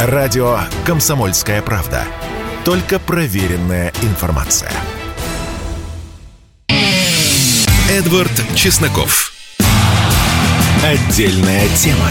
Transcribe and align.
Радио 0.00 0.60
«Комсомольская 0.86 1.60
правда». 1.60 2.04
Только 2.64 3.00
проверенная 3.00 3.92
информация. 4.02 4.70
Эдвард 7.90 8.30
Чесноков. 8.54 9.32
Отдельная 10.84 11.66
тема. 11.74 12.10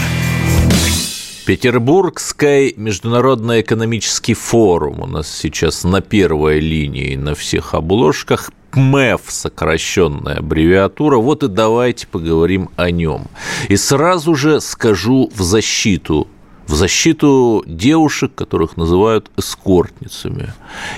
Петербургский 1.46 2.74
международный 2.76 3.62
экономический 3.62 4.34
форум 4.34 5.00
у 5.00 5.06
нас 5.06 5.34
сейчас 5.34 5.82
на 5.82 6.02
первой 6.02 6.60
линии 6.60 7.16
на 7.16 7.34
всех 7.34 7.72
обложках. 7.72 8.50
ПМЭФ, 8.70 9.22
сокращенная 9.28 10.40
аббревиатура. 10.40 11.16
Вот 11.16 11.42
и 11.42 11.48
давайте 11.48 12.06
поговорим 12.06 12.68
о 12.76 12.90
нем. 12.90 13.28
И 13.70 13.78
сразу 13.78 14.34
же 14.34 14.60
скажу 14.60 15.30
в 15.34 15.40
защиту 15.40 16.28
в 16.68 16.74
защиту 16.74 17.64
девушек, 17.66 18.34
которых 18.34 18.76
называют 18.76 19.30
эскортницами. 19.38 20.52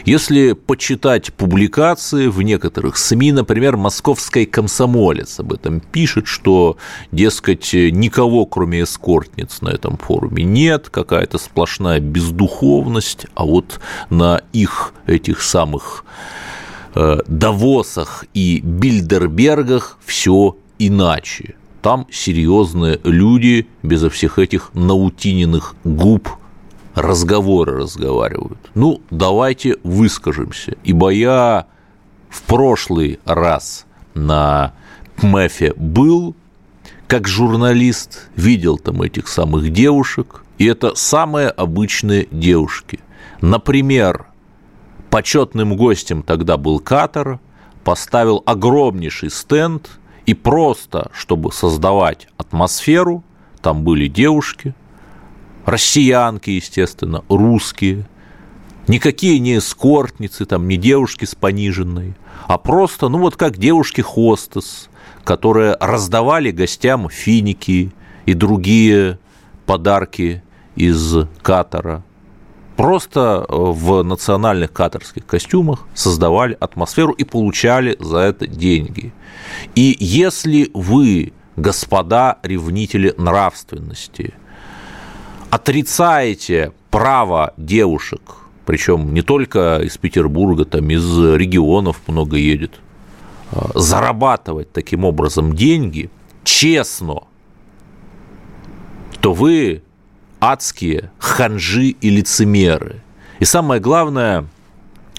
Если 0.04 0.52
почитать 0.52 1.32
публикации 1.32 2.26
в 2.26 2.42
некоторых 2.42 2.98
СМИ, 2.98 3.32
например, 3.32 3.76
московский 3.76 4.46
комсомолец 4.46 5.38
об 5.38 5.52
этом 5.52 5.80
пишет, 5.80 6.26
что, 6.26 6.76
дескать, 7.12 7.72
никого, 7.72 8.46
кроме 8.46 8.82
эскортниц, 8.82 9.62
на 9.62 9.68
этом 9.68 9.96
форуме 9.96 10.42
нет, 10.42 10.88
какая-то 10.90 11.38
сплошная 11.38 12.00
бездуховность, 12.00 13.26
а 13.34 13.44
вот 13.44 13.80
на 14.10 14.42
их 14.52 14.92
этих 15.06 15.40
самых 15.40 16.04
э, 16.96 17.18
Давосах 17.28 18.24
и 18.34 18.60
Бильдербергах 18.60 19.98
все 20.04 20.56
иначе 20.80 21.54
там 21.82 22.06
серьезные 22.10 23.00
люди 23.04 23.66
безо 23.82 24.10
всех 24.10 24.38
этих 24.38 24.70
наутиненных 24.74 25.74
губ 25.84 26.28
разговоры 26.94 27.78
разговаривают. 27.78 28.70
Ну, 28.74 29.00
давайте 29.10 29.76
выскажемся. 29.82 30.76
Ибо 30.84 31.10
я 31.10 31.66
в 32.28 32.42
прошлый 32.42 33.18
раз 33.24 33.86
на 34.14 34.74
ПМЭФе 35.16 35.72
был, 35.76 36.36
как 37.06 37.26
журналист, 37.26 38.28
видел 38.36 38.76
там 38.78 39.02
этих 39.02 39.28
самых 39.28 39.72
девушек, 39.72 40.44
и 40.58 40.66
это 40.66 40.94
самые 40.94 41.48
обычные 41.48 42.28
девушки. 42.30 43.00
Например, 43.40 44.26
почетным 45.08 45.76
гостем 45.76 46.22
тогда 46.22 46.56
был 46.58 46.78
Катар, 46.78 47.40
поставил 47.84 48.42
огромнейший 48.44 49.30
стенд– 49.30 49.90
и 50.30 50.34
просто, 50.34 51.10
чтобы 51.12 51.50
создавать 51.50 52.28
атмосферу, 52.36 53.24
там 53.60 53.82
были 53.82 54.06
девушки, 54.06 54.76
россиянки, 55.66 56.50
естественно, 56.50 57.24
русские, 57.28 58.06
никакие 58.86 59.40
не 59.40 59.58
эскортницы, 59.58 60.44
там 60.44 60.68
не 60.68 60.76
девушки 60.76 61.24
с 61.24 61.34
пониженной, 61.34 62.14
а 62.46 62.58
просто, 62.58 63.08
ну 63.08 63.18
вот 63.18 63.34
как 63.34 63.58
девушки-хостес, 63.58 64.88
которые 65.24 65.76
раздавали 65.80 66.52
гостям 66.52 67.10
финики 67.10 67.90
и 68.24 68.34
другие 68.34 69.18
подарки 69.66 70.44
из 70.76 71.26
Катара– 71.42 72.04
просто 72.80 73.44
э, 73.46 73.54
в 73.54 74.02
национальных 74.02 74.72
катарских 74.72 75.26
костюмах 75.26 75.86
создавали 75.94 76.56
атмосферу 76.58 77.12
и 77.12 77.24
получали 77.24 77.94
за 78.00 78.18
это 78.20 78.46
деньги. 78.46 79.12
И 79.74 79.96
если 80.00 80.70
вы, 80.72 81.34
господа 81.56 82.38
ревнители 82.42 83.14
нравственности, 83.18 84.32
отрицаете 85.50 86.72
право 86.90 87.52
девушек, 87.58 88.22
причем 88.64 89.12
не 89.12 89.20
только 89.20 89.80
из 89.84 89.98
Петербурга, 89.98 90.64
там 90.64 90.88
из 90.88 91.18
регионов 91.34 91.96
много 92.06 92.38
едет, 92.38 92.80
э, 93.52 93.58
зарабатывать 93.74 94.72
таким 94.72 95.04
образом 95.04 95.54
деньги 95.54 96.10
честно, 96.44 97.24
то 99.20 99.34
вы 99.34 99.82
адские 100.40 101.10
ханжи 101.18 101.88
и 101.88 102.10
лицемеры. 102.10 103.02
И 103.38 103.44
самое 103.44 103.80
главное, 103.80 104.46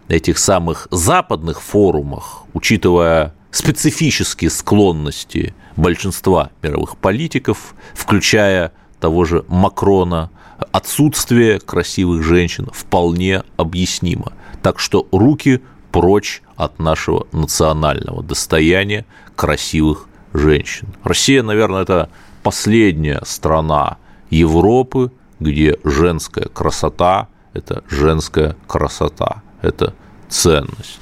этих 0.07 0.37
самых 0.37 0.87
западных 0.91 1.61
форумах, 1.61 2.43
учитывая 2.53 3.33
специфические 3.51 4.49
склонности 4.49 5.53
большинства 5.75 6.51
мировых 6.61 6.97
политиков, 6.97 7.73
включая 7.93 8.73
того 8.99 9.25
же 9.25 9.45
Макрона, 9.47 10.29
отсутствие 10.71 11.59
красивых 11.59 12.23
женщин 12.23 12.69
вполне 12.73 13.43
объяснимо. 13.57 14.33
Так 14.61 14.79
что 14.79 15.07
руки 15.11 15.61
прочь 15.91 16.41
от 16.55 16.79
нашего 16.79 17.27
национального 17.31 18.21
достояния 18.21 19.05
красивых 19.35 20.07
женщин. 20.33 20.89
Россия, 21.03 21.41
наверное, 21.43 21.83
это 21.83 22.09
последняя 22.43 23.21
страна 23.25 23.97
Европы, 24.29 25.11
где 25.39 25.77
женская 25.83 26.45
красота– 26.45 27.27
это 27.53 27.83
женская 27.89 28.55
красота, 28.67 29.41
это 29.61 29.93
ценность. 30.27 30.99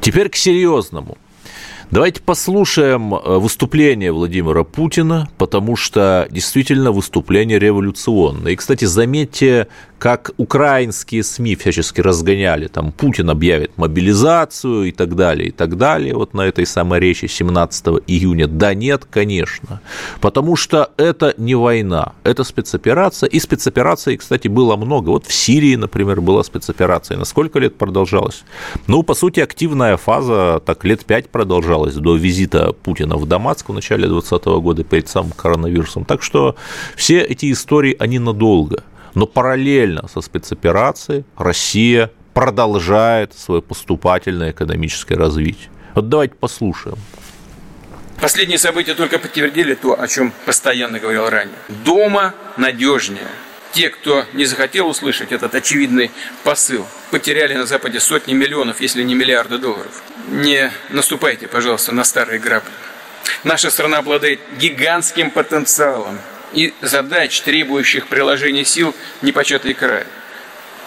Теперь 0.00 0.28
к 0.28 0.36
серьезному– 0.36 1.18
Давайте 1.90 2.22
послушаем 2.22 3.14
э, 3.14 3.38
выступление 3.38 4.12
Владимира 4.12 4.62
Путина, 4.62 5.28
потому 5.38 5.74
что 5.74 6.28
действительно 6.30 6.92
выступление 6.92 7.58
революционное. 7.58 8.52
И, 8.52 8.56
кстати, 8.56 8.84
заметьте, 8.84 9.66
как 9.98 10.30
украинские 10.36 11.24
СМИ 11.24 11.56
всячески 11.56 12.00
разгоняли, 12.00 12.68
там 12.68 12.92
Путин 12.92 13.28
объявит 13.28 13.76
мобилизацию 13.76 14.84
и 14.84 14.92
так 14.92 15.16
далее, 15.16 15.48
и 15.48 15.50
так 15.50 15.76
далее, 15.76 16.14
вот 16.14 16.32
на 16.32 16.42
этой 16.42 16.64
самой 16.64 17.00
речи 17.00 17.26
17 17.26 17.86
июня. 18.06 18.46
Да 18.46 18.72
нет, 18.72 19.04
конечно, 19.10 19.80
потому 20.20 20.54
что 20.54 20.92
это 20.96 21.34
не 21.38 21.56
война, 21.56 22.12
это 22.22 22.44
спецоперация, 22.44 23.28
и 23.28 23.40
спецопераций, 23.40 24.16
кстати, 24.16 24.46
было 24.46 24.76
много. 24.76 25.10
Вот 25.10 25.26
в 25.26 25.32
Сирии, 25.32 25.74
например, 25.74 26.20
была 26.20 26.44
спецоперация. 26.44 27.18
На 27.18 27.24
сколько 27.24 27.58
лет 27.58 27.76
продолжалась? 27.76 28.44
Ну, 28.86 29.02
по 29.02 29.14
сути, 29.14 29.40
активная 29.40 29.96
фаза 29.96 30.62
так 30.64 30.84
лет 30.84 31.04
пять 31.04 31.28
продолжалась 31.28 31.79
продолжалась 31.80 31.94
до 31.94 32.16
визита 32.16 32.72
Путина 32.72 33.16
в 33.16 33.26
Дамаск 33.26 33.68
в 33.68 33.72
начале 33.72 34.06
2020 34.08 34.62
года 34.62 34.84
перед 34.84 35.08
самым 35.08 35.32
коронавирусом. 35.32 36.04
Так 36.04 36.22
что 36.22 36.56
все 36.96 37.20
эти 37.20 37.50
истории, 37.50 37.96
они 37.98 38.18
надолго. 38.18 38.82
Но 39.14 39.26
параллельно 39.26 40.08
со 40.08 40.20
спецоперацией 40.20 41.24
Россия 41.36 42.10
продолжает 42.34 43.32
свое 43.34 43.60
поступательное 43.60 44.50
экономическое 44.50 45.16
развитие. 45.16 45.70
Вот 45.94 46.08
давайте 46.08 46.34
послушаем. 46.34 46.96
Последние 48.20 48.58
события 48.58 48.94
только 48.94 49.18
подтвердили 49.18 49.74
то, 49.74 50.00
о 50.00 50.06
чем 50.06 50.32
постоянно 50.44 50.98
говорил 50.98 51.28
ранее. 51.28 51.54
Дома 51.84 52.34
надежнее, 52.56 53.28
те, 53.72 53.90
кто 53.90 54.26
не 54.32 54.44
захотел 54.44 54.88
услышать 54.88 55.32
этот 55.32 55.54
очевидный 55.54 56.10
посыл, 56.42 56.86
потеряли 57.10 57.54
на 57.54 57.66
Западе 57.66 58.00
сотни 58.00 58.34
миллионов, 58.34 58.80
если 58.80 59.02
не 59.02 59.14
миллиарды 59.14 59.58
долларов. 59.58 60.02
Не 60.28 60.72
наступайте, 60.90 61.46
пожалуйста, 61.46 61.92
на 61.92 62.04
старые 62.04 62.38
грабли. 62.38 62.70
Наша 63.44 63.70
страна 63.70 63.98
обладает 63.98 64.40
гигантским 64.58 65.30
потенциалом 65.30 66.18
и 66.52 66.74
задач, 66.80 67.40
требующих 67.42 68.08
приложения 68.08 68.64
сил, 68.64 68.94
непочатый 69.22 69.74
край. 69.74 70.04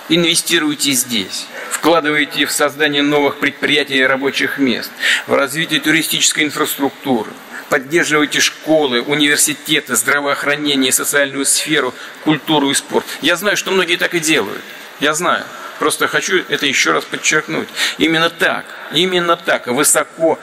Инвестируйте 0.09 0.91
здесь, 0.91 1.47
вкладывайте 1.69 2.45
в 2.45 2.51
создание 2.51 3.01
новых 3.01 3.39
предприятий 3.39 3.97
и 3.99 4.03
рабочих 4.03 4.57
мест, 4.57 4.91
в 5.27 5.33
развитие 5.33 5.79
туристической 5.79 6.43
инфраструктуры– 6.43 7.31
поддерживайте 7.73 8.39
школы, 8.39 9.01
университеты, 9.01 9.95
здравоохранение, 9.95 10.91
социальную 10.91 11.43
сферу, 11.43 11.91
культуру 12.23 12.69
и 12.69 12.75
спорт. 12.75 13.03
Я 13.23 13.35
знаю, 13.35 13.57
что 13.57 13.71
многие 13.71 13.95
так 13.95 14.13
и 14.13 14.19
делают. 14.19 14.61
Я 14.99 15.15
знаю. 15.15 15.43
Просто 15.79 16.07
хочу 16.07 16.43
это 16.49 16.67
еще 16.67 16.91
раз 16.91 17.03
подчеркнуть. 17.03 17.67
Именно 17.97 18.29
так, 18.29 18.65
именно 18.93 19.35
так 19.37 19.65
высоко 19.65 20.37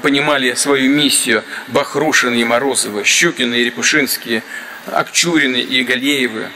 понимали 0.00 0.54
свою 0.54 0.90
миссию 0.90 1.44
Бахрушины 1.68 2.36
и 2.36 2.44
Морозовы, 2.44 3.04
Щукины 3.04 3.56
и 3.56 3.64
Репушинские, 3.64 4.42
Акчурины 4.86 5.58
и 5.58 5.84
Галеевы, 5.84 6.48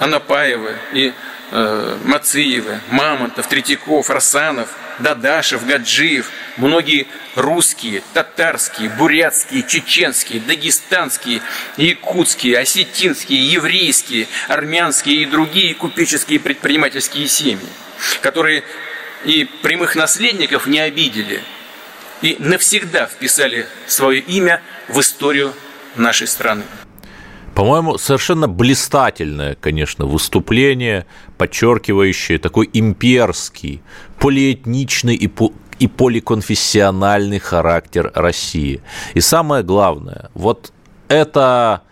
Анапаевы 0.00 0.74
и 0.92 1.12
э, 1.52 1.98
Мациевы, 2.02 2.80
Мамонтов, 2.90 3.46
Третьяков, 3.46 4.10
Расанов, 4.10 4.70
Дадашев, 4.98 5.66
Гаджиев, 5.66 6.30
многие 6.56 7.06
русские, 7.34 8.02
татарские, 8.14 8.90
бурятские, 8.90 9.62
чеченские, 9.62 10.40
дагестанские, 10.40 11.42
якутские, 11.76 12.58
осетинские, 12.58 13.52
еврейские, 13.52 14.28
армянские 14.48 15.22
и 15.22 15.26
другие 15.26 15.74
купеческие 15.74 16.40
предпринимательские 16.40 17.28
семьи, 17.28 17.68
которые 18.20 18.62
и 19.24 19.44
прямых 19.62 19.94
наследников 19.94 20.66
не 20.66 20.80
обидели 20.80 21.42
и 22.22 22.36
навсегда 22.38 23.06
вписали 23.06 23.66
свое 23.86 24.20
имя 24.20 24.62
в 24.88 25.00
историю 25.00 25.54
нашей 25.96 26.26
страны. 26.26 26.64
По-моему, 27.54 27.98
совершенно 27.98 28.48
блистательное, 28.48 29.56
конечно, 29.60 30.06
выступление, 30.06 31.06
подчеркивающее 31.36 32.38
такой 32.38 32.68
имперский, 32.72 33.82
полиэтничный 34.18 35.14
и, 35.14 35.30
и 35.78 35.86
поликонфессиональный 35.86 37.38
характер 37.38 38.10
России. 38.14 38.80
И 39.12 39.20
самое 39.20 39.62
главное, 39.62 40.30
вот 40.32 40.72
эта 41.08 41.82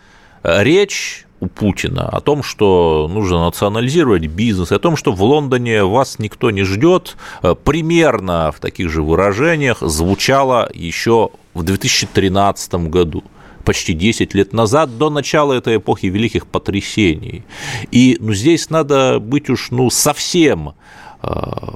речь 0.43 1.27
у 1.41 1.47
Путина 1.47 2.09
о 2.09 2.21
том, 2.21 2.43
что 2.43 3.09
нужно 3.13 3.45
национализировать 3.45 4.27
бизнес, 4.27 4.73
о 4.73 4.79
том, 4.79 4.97
что 4.97 5.13
в 5.13 5.23
Лондоне 5.23 5.85
вас 5.85 6.19
никто 6.19 6.51
не 6.51 6.65
ждет, 6.65 7.17
примерно 7.65 8.53
в 8.53 8.61
таких 8.61 8.91
же 8.91 9.03
выражениях 9.03 9.79
звучало 9.81 10.71
еще 10.73 11.31
в 11.53 11.63
2013 11.63 12.75
году 12.89 13.25
почти 13.65 13.95
10 13.95 14.35
лет 14.35 14.53
назад, 14.53 14.99
до 14.99 15.11
начала 15.11 15.53
этой 15.53 15.77
эпохи 15.77 16.07
великих 16.07 16.47
потрясений. 16.47 17.45
И 17.91 18.17
ну, 18.21 18.33
здесь 18.33 18.71
надо 18.71 19.19
быть 19.21 19.51
уж 19.51 19.71
ну, 19.71 19.91
совсем 19.91 20.75
э, 21.23 21.29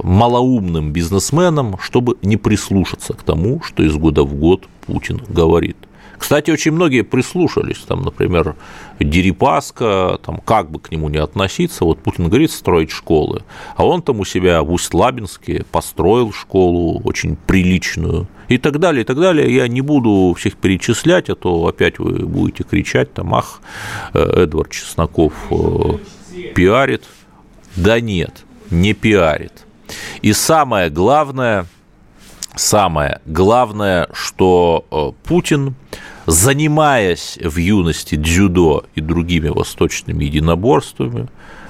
малоумным 0.02 0.92
бизнесменом, 0.92 1.78
чтобы 1.80 2.16
не 2.22 2.36
прислушаться 2.36 3.14
к 3.14 3.22
тому, 3.22 3.62
что 3.62 3.82
из 3.82 3.94
года 3.94 4.22
в 4.22 4.34
год 4.34 4.64
Путин 4.86 5.20
говорит– 5.28 5.76
кстати, 6.18 6.50
очень 6.50 6.72
многие 6.72 7.02
прислушались, 7.02 7.78
там, 7.78 8.02
например, 8.02 8.56
Дерипаска, 9.00 10.18
там, 10.24 10.38
как 10.38 10.70
бы 10.70 10.78
к 10.78 10.90
нему 10.90 11.08
не 11.08 11.18
относиться, 11.18 11.84
вот 11.84 11.98
Путин 12.00 12.28
говорит 12.28 12.50
строить 12.50 12.90
школы, 12.90 13.42
а 13.76 13.86
он 13.86 14.02
там 14.02 14.20
у 14.20 14.24
себя 14.24 14.62
в 14.62 14.72
Усть-Лабинске 14.72 15.64
построил 15.70 16.32
школу 16.32 17.00
очень 17.04 17.36
приличную 17.36 18.28
и 18.48 18.58
так 18.58 18.78
далее, 18.78 19.02
и 19.02 19.04
так 19.04 19.18
далее. 19.18 19.54
Я 19.54 19.68
не 19.68 19.80
буду 19.80 20.34
всех 20.38 20.56
перечислять, 20.56 21.30
а 21.30 21.34
то 21.34 21.66
опять 21.66 21.98
вы 21.98 22.26
будете 22.26 22.64
кричать, 22.64 23.12
там, 23.12 23.34
ах, 23.34 23.60
э, 24.12 24.44
Эдвард 24.44 24.70
Чесноков 24.70 25.32
э, 25.50 26.44
пиарит. 26.54 27.04
Да 27.76 28.00
нет, 28.00 28.44
не 28.70 28.94
пиарит. 28.94 29.64
И 30.22 30.32
самое 30.32 30.90
главное, 30.90 31.66
самое 32.54 33.20
главное, 33.26 34.08
что 34.12 34.84
э, 34.90 35.28
Путин 35.28 35.74
занимаясь 36.26 37.38
в 37.40 37.56
юности 37.58 38.14
дзюдо 38.14 38.84
и 38.94 39.00
другими 39.00 39.48
восточными 39.48 40.24
единоборствами, 40.24 41.28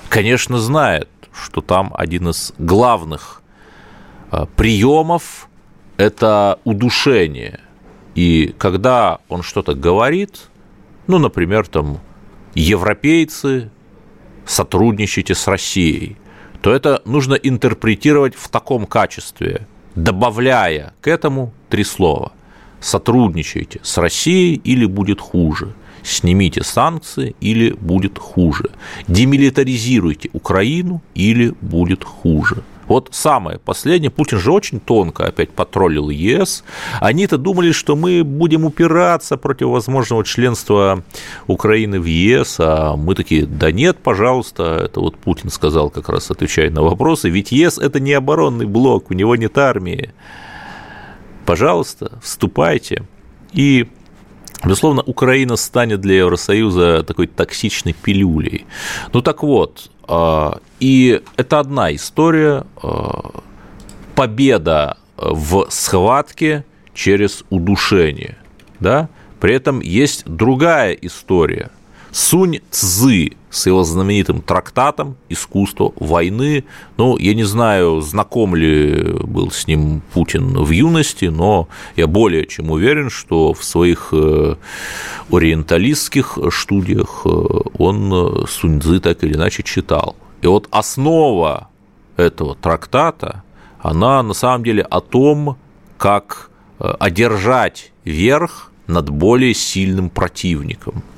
конечно, 0.08 0.58
знает, 0.58 1.08
что 1.32 1.60
там 1.60 1.92
один 1.96 2.28
из 2.28 2.52
главных 2.58 3.42
а, 4.30 4.46
приемов– 4.46 5.48
это 5.96 6.60
удушение. 6.64 7.60
И 8.14 8.54
когда 8.58 9.18
он 9.28 9.42
что-то 9.42 9.74
говорит, 9.74 10.48
ну, 11.08 11.18
например, 11.18 11.66
там, 11.66 12.00
европейцы, 12.54 13.70
сотрудничайте 14.46 15.34
с 15.34 15.48
Россией, 15.48 16.16
то 16.62 16.72
это 16.72 17.02
нужно 17.04 17.34
интерпретировать 17.34 18.36
в 18.36 18.48
таком 18.48 18.86
качестве, 18.86 19.66
добавляя 19.96 20.94
к 21.00 21.08
этому 21.08 21.52
три 21.68 21.82
слова– 21.82 22.32
сотрудничайте 22.84 23.80
с 23.82 23.98
Россией 23.98 24.60
или 24.62 24.84
будет 24.84 25.20
хуже. 25.20 25.72
Снимите 26.02 26.62
санкции 26.62 27.34
или 27.40 27.72
будет 27.72 28.18
хуже. 28.18 28.70
Демилитаризируйте 29.08 30.28
Украину 30.34 31.00
или 31.14 31.54
будет 31.62 32.04
хуже. 32.04 32.62
Вот 32.86 33.08
самое 33.12 33.58
последнее, 33.58 34.10
Путин 34.10 34.38
же 34.38 34.52
очень 34.52 34.78
тонко 34.78 35.24
опять 35.24 35.50
потроллил 35.50 36.10
ЕС. 36.10 36.62
Они-то 37.00 37.38
думали, 37.38 37.72
что 37.72 37.96
мы 37.96 38.22
будем 38.22 38.66
упираться 38.66 39.38
против 39.38 39.68
возможного 39.68 40.22
членства 40.22 41.02
Украины 41.46 41.98
в 41.98 42.04
ЕС, 42.04 42.56
а 42.58 42.96
мы 42.96 43.14
такие, 43.14 43.46
да 43.46 43.72
нет, 43.72 43.96
пожалуйста, 43.96 44.82
это 44.84 45.00
вот 45.00 45.16
Путин 45.16 45.48
сказал 45.48 45.88
как 45.88 46.10
раз, 46.10 46.30
отвечая 46.30 46.70
на 46.70 46.82
вопросы, 46.82 47.30
ведь 47.30 47.52
ЕС– 47.52 47.78
это 47.78 48.00
не 48.00 48.12
оборонный 48.12 48.66
блок, 48.66 49.10
у 49.10 49.14
него 49.14 49.34
нет 49.36 49.56
армии 49.56 50.10
пожалуйста, 51.46 52.18
вступайте. 52.22 53.04
И 53.52 53.88
Безусловно, 54.64 55.02
Украина 55.02 55.56
станет 55.56 56.00
для 56.00 56.18
Евросоюза 56.20 57.02
такой 57.02 57.26
токсичной 57.26 57.92
пилюлей. 57.92 58.64
Ну 59.12 59.20
так 59.20 59.42
вот, 59.42 59.90
а, 60.08 60.58
и 60.80 61.20
это 61.36 61.60
одна 61.60 61.94
история, 61.94 62.64
а, 62.82 63.42
победа 64.14 64.96
в 65.18 65.66
схватке 65.68 66.64
через 66.94 67.44
удушение, 67.50 68.38
да? 68.80 69.10
При 69.38 69.54
этом 69.54 69.80
есть 69.80 70.24
другая 70.24 70.92
история– 70.92 71.70
Сунь 72.14 72.60
Цзы 72.70 73.32
с 73.50 73.66
его 73.66 73.82
знаменитым 73.82 74.40
трактатом 74.40 75.16
«Искусство 75.28 75.92
войны». 75.96 76.64
Ну, 76.96 77.18
я 77.18 77.34
не 77.34 77.42
знаю, 77.42 78.02
знаком 78.02 78.54
ли 78.54 79.14
был 79.24 79.50
с 79.50 79.66
ним 79.66 80.00
Путин 80.12 80.56
в 80.62 80.70
юности, 80.70 81.24
но 81.24 81.68
я 81.96 82.06
более 82.06 82.46
чем 82.46 82.70
уверен, 82.70 83.10
что 83.10 83.52
в 83.52 83.64
своих 83.64 84.10
э, 84.12 84.54
ориенталистских 85.28 86.38
студиях 86.52 87.22
э, 87.24 87.28
он 87.78 88.46
Сунь 88.48 88.80
Цзы 88.80 89.00
так 89.00 89.24
или 89.24 89.34
иначе 89.34 89.64
читал. 89.64 90.14
И 90.40 90.46
вот 90.46 90.68
основа 90.70 91.68
этого 92.16 92.54
трактата, 92.54 93.42
она 93.80 94.22
на 94.22 94.34
самом 94.34 94.62
деле 94.62 94.82
о 94.82 95.00
том, 95.00 95.56
как 95.98 96.50
э, 96.78 96.94
одержать 97.00 97.90
верх 98.04 98.70
над 98.86 99.10
более 99.10 99.52
сильным 99.52 100.10
противником– 100.10 101.02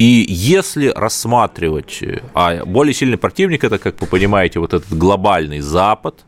и 0.00 0.24
если 0.30 0.88
рассматривать, 0.96 2.02
а 2.32 2.64
более 2.64 2.94
сильный 2.94 3.18
противник 3.18 3.64
это, 3.64 3.78
как 3.78 4.00
вы 4.00 4.06
понимаете, 4.06 4.58
вот 4.58 4.72
этот 4.72 4.90
глобальный 4.96 5.60
Запад, 5.60 6.24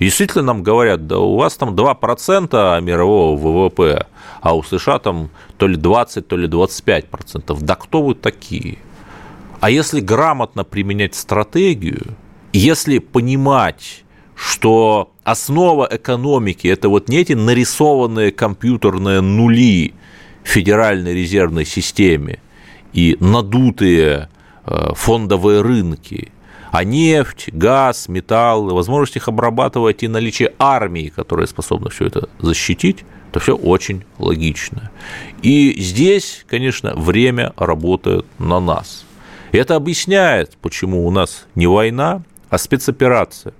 действительно 0.00 0.42
нам 0.42 0.64
говорят, 0.64 1.06
да 1.06 1.20
у 1.20 1.36
вас 1.36 1.56
там 1.56 1.76
2% 1.76 2.80
мирового 2.80 3.36
ВВП, 3.36 4.08
а 4.40 4.56
у 4.56 4.64
США 4.64 4.98
там 4.98 5.30
то 5.56 5.68
ли 5.68 5.76
20, 5.76 6.26
то 6.26 6.36
ли 6.36 6.48
25%. 6.48 7.58
Да 7.60 7.76
кто 7.76 8.02
вы 8.02 8.16
такие? 8.16 8.78
А 9.60 9.70
если 9.70 10.00
грамотно 10.00 10.64
применять 10.64 11.14
стратегию, 11.14 12.16
если 12.52 12.98
понимать, 12.98 14.02
что 14.34 15.12
основа 15.22 15.88
экономики– 15.88 16.66
это 16.66 16.88
вот 16.88 17.08
не 17.08 17.18
эти 17.18 17.34
нарисованные 17.34 18.32
компьютерные 18.32 19.20
нули 19.20 19.94
в 20.42 20.48
Федеральной 20.48 21.14
резервной 21.14 21.66
системе– 21.66 22.40
и 22.92 23.16
надутые 23.20 24.28
э, 24.66 24.92
фондовые 24.94 25.62
рынки, 25.62 26.32
а 26.70 26.84
нефть, 26.84 27.50
газ, 27.52 28.08
металл, 28.08 28.74
возможность 28.74 29.16
их 29.16 29.28
обрабатывать 29.28 30.02
и 30.02 30.08
наличие 30.08 30.54
армии, 30.58 31.12
которая 31.14 31.46
способна 31.46 31.90
все 31.90 32.06
это 32.06 32.28
защитить, 32.38 33.04
то 33.30 33.40
все 33.40 33.56
очень 33.56 34.04
логично. 34.18 34.90
И 35.42 35.78
здесь, 35.80 36.44
конечно, 36.48 36.94
время 36.94 37.52
работает 37.56 38.26
на 38.38 38.60
нас. 38.60 39.04
Это 39.52 39.76
объясняет, 39.76 40.56
почему 40.62 41.06
у 41.06 41.10
нас 41.10 41.46
не 41.54 41.66
война, 41.66 42.22
а 42.48 42.58
спецоперация, 42.58 43.52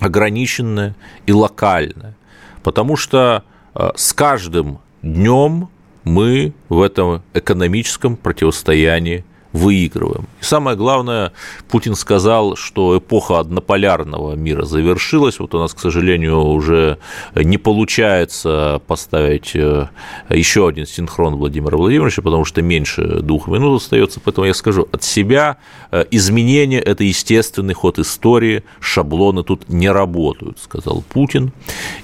ограниченная 0.00 0.96
и 1.26 1.32
локальная. 1.32 2.16
Потому 2.62 2.96
что 2.96 3.44
э, 3.74 3.90
с 3.94 4.12
каждым 4.12 4.80
днем 5.02 5.68
мы 6.04 6.52
в 6.68 6.80
этом 6.80 7.22
экономическом 7.34 8.16
противостоянии 8.16 9.24
выигрываем. 9.52 10.28
И 10.40 10.44
самое 10.44 10.76
главное, 10.76 11.32
Путин 11.68 11.94
сказал, 11.94 12.56
что 12.56 12.98
эпоха 12.98 13.40
однополярного 13.40 14.34
мира 14.34 14.64
завершилась. 14.64 15.40
Вот 15.40 15.54
у 15.54 15.58
нас, 15.58 15.74
к 15.74 15.80
сожалению, 15.80 16.40
уже 16.40 16.98
не 17.34 17.58
получается 17.58 18.80
поставить 18.86 19.52
э, 19.54 19.88
еще 20.28 20.68
один 20.68 20.86
синхрон 20.86 21.34
Владимира 21.34 21.76
Владимировича, 21.76 22.22
потому 22.22 22.44
что 22.44 22.62
меньше 22.62 23.20
двух 23.20 23.48
минут 23.48 23.82
остается. 23.82 24.20
Поэтому 24.20 24.46
я 24.46 24.54
скажу 24.54 24.88
от 24.92 25.02
себя, 25.02 25.56
э, 25.90 26.04
изменения– 26.10 26.80
это 26.80 27.02
естественный 27.02 27.74
ход 27.74 27.98
истории, 27.98 28.62
шаблоны 28.80 29.42
тут 29.42 29.68
не 29.68 29.90
работают, 29.90 30.58
сказал 30.60 31.02
Путин. 31.08 31.52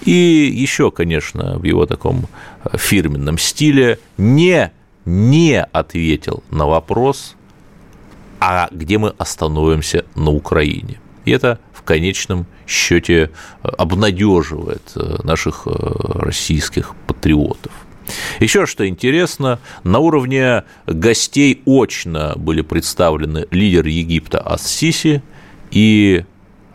И 0.04 0.10
еще, 0.12 0.90
конечно, 0.90 1.58
в 1.58 1.62
его 1.62 1.86
таком 1.86 2.26
э, 2.64 2.76
фирменном 2.76 3.38
стиле 3.38 3.98
не 4.18 4.72
не 5.06 5.62
ответил 5.62 6.42
на 6.50 6.66
вопрос, 6.66 7.36
а 8.40 8.68
где 8.70 8.98
мы 8.98 9.14
остановимся 9.16 10.04
на 10.14 10.30
Украине. 10.30 11.00
И 11.24 11.30
это 11.30 11.58
в 11.72 11.82
конечном 11.82 12.46
счете 12.66 13.30
обнадеживает 13.62 14.92
наших 15.24 15.66
российских 15.66 16.94
патриотов. 17.06 17.72
Еще 18.40 18.66
что 18.66 18.86
интересно, 18.86 19.58
на 19.82 19.98
уровне 19.98 20.64
гостей 20.86 21.62
очно 21.66 22.34
были 22.36 22.62
представлены 22.62 23.46
лидер 23.50 23.86
Египта 23.86 24.40
Ас-Сиси 24.44 25.22
и 25.70 26.24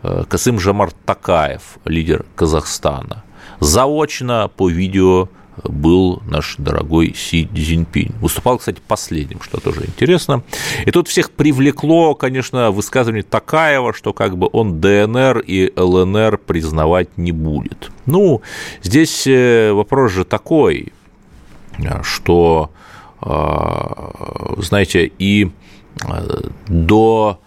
э, 0.02 0.24
Касым 0.28 0.58
Жамар 0.58 0.92
Такаев, 1.06 1.78
лидер 1.84 2.26
Казахстана. 2.34 3.24
Заочно 3.60 4.50
по 4.54 4.68
видео 4.68 5.28
был 5.64 6.22
наш 6.26 6.56
дорогой 6.58 7.14
Си 7.14 7.48
Цзиньпинь. 7.54 8.12
Выступал, 8.20 8.58
кстати, 8.58 8.80
последним, 8.86 9.40
что 9.40 9.60
тоже 9.60 9.84
интересно. 9.86 10.42
И 10.86 10.90
тут 10.90 11.08
всех 11.08 11.30
привлекло, 11.30 12.14
конечно, 12.14 12.70
высказывание 12.70 13.22
Такаева, 13.22 13.92
что 13.92 14.12
как 14.12 14.36
бы 14.36 14.48
он 14.52 14.80
ДНР 14.80 15.40
и 15.40 15.72
ЛНР 15.76 16.38
признавать 16.38 17.16
не 17.16 17.32
будет. 17.32 17.90
Ну, 18.06 18.42
здесь 18.82 19.26
э, 19.26 19.72
вопрос 19.72 20.12
же 20.12 20.24
такой, 20.24 20.92
что, 22.02 22.70
а, 23.20 24.54
знаете, 24.58 25.10
и 25.18 25.50
до 26.68 27.38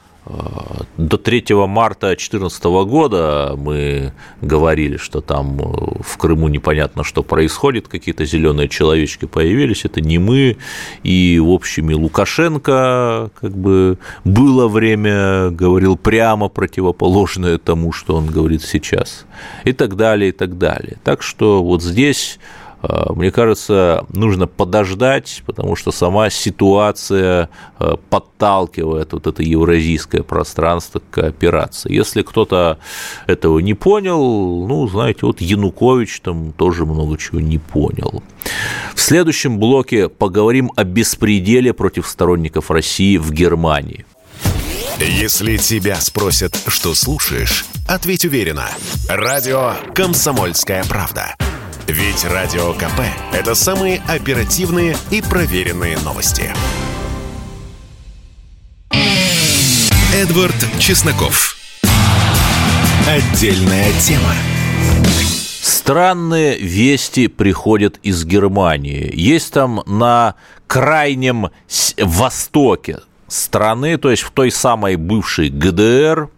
до 0.97 1.17
3 1.17 1.45
марта 1.67 2.07
2014 2.07 2.63
года 2.63 3.55
мы 3.57 4.13
говорили, 4.41 4.97
что 4.97 5.21
там 5.21 5.57
в 5.57 6.17
Крыму 6.17 6.47
непонятно, 6.47 7.03
что 7.03 7.21
происходит, 7.21 7.87
какие-то 7.87 8.25
зеленые 8.25 8.67
человечки 8.67 9.25
появились, 9.25 9.85
это 9.85 10.01
не 10.01 10.17
мы, 10.17 10.57
и, 11.03 11.39
в 11.39 11.51
общем, 11.51 11.91
и 11.91 11.93
Лукашенко 11.93 13.29
как 13.39 13.51
бы 13.51 13.99
было 14.23 14.67
время, 14.67 15.51
говорил 15.51 15.95
прямо 15.95 16.49
противоположное 16.49 17.57
тому, 17.57 17.91
что 17.91 18.15
он 18.15 18.25
говорит 18.25 18.63
сейчас, 18.63 19.25
и 19.63 19.73
так 19.73 19.95
далее, 19.95 20.29
и 20.29 20.33
так 20.33 20.57
далее. 20.57 20.97
Так 21.03 21.21
что 21.21 21.63
вот 21.63 21.83
здесь 21.83 22.39
Э, 22.39 22.64
мне 23.15 23.31
кажется, 23.31 24.05
нужно 24.09 24.47
подождать, 24.47 25.43
потому 25.45 25.75
что 25.75 25.91
сама 25.91 26.29
ситуация 26.29 27.49
э, 27.79 27.95
подталкивает 28.09 29.13
вот 29.13 29.27
это 29.27 29.43
евразийское 29.43 30.23
пространство 30.23 30.99
к 30.99 31.15
кооперации. 31.15 31.93
Если 31.93 32.21
кто-то 32.21 32.77
этого 33.27 33.59
не 33.59 33.73
понял, 33.73 34.65
ну, 34.67 34.87
знаете, 34.87 35.19
вот 35.23 35.41
Янукович 35.41 36.21
там 36.21 36.51
тоже 36.53 36.85
много 36.85 37.17
чего 37.17 37.39
не 37.39 37.57
понял. 37.57 38.23
В 38.93 39.01
следующем 39.01 39.59
блоке 39.59 40.09
поговорим 40.09 40.71
о 40.75 40.83
беспределе 40.83 41.73
против 41.73 42.07
сторонников 42.07 42.71
России 42.71 43.17
в 43.17 43.31
Германии. 43.31 44.05
Если 44.99 45.57
тебя 45.57 45.95
спросят, 45.95 46.57
что 46.67 46.95
слушаешь, 46.95 47.65
ответь 47.87 48.23
уверенно. 48.23 48.69
Радио 49.09 49.73
«Комсомольская 49.93 50.85
правда». 50.85 51.35
Ведь 51.87 52.25
Радио 52.25 52.73
КП– 52.73 53.01
это 53.31 53.53
самые 53.53 54.01
оперативные 54.07 54.97
и 55.11 55.21
проверенные 55.21 55.99
новости. 55.99 56.51
Эдвард 60.11 60.55
Чесноков. 60.79 61.55
Отдельная 63.07 63.91
тема. 64.01 64.33
Странные 65.61 66.57
вести 66.57 67.27
приходят 67.27 67.99
из 68.01 68.25
Германии. 68.25 69.11
Есть 69.13 69.53
там 69.53 69.83
на 69.85 70.33
крайнем 70.65 71.51
востоке 71.99 73.01
страны, 73.27 73.99
то 73.99 74.09
есть 74.09 74.23
в 74.23 74.31
той 74.31 74.49
самой 74.49 74.95
бывшей 74.95 75.49
ГДР, 75.49 76.29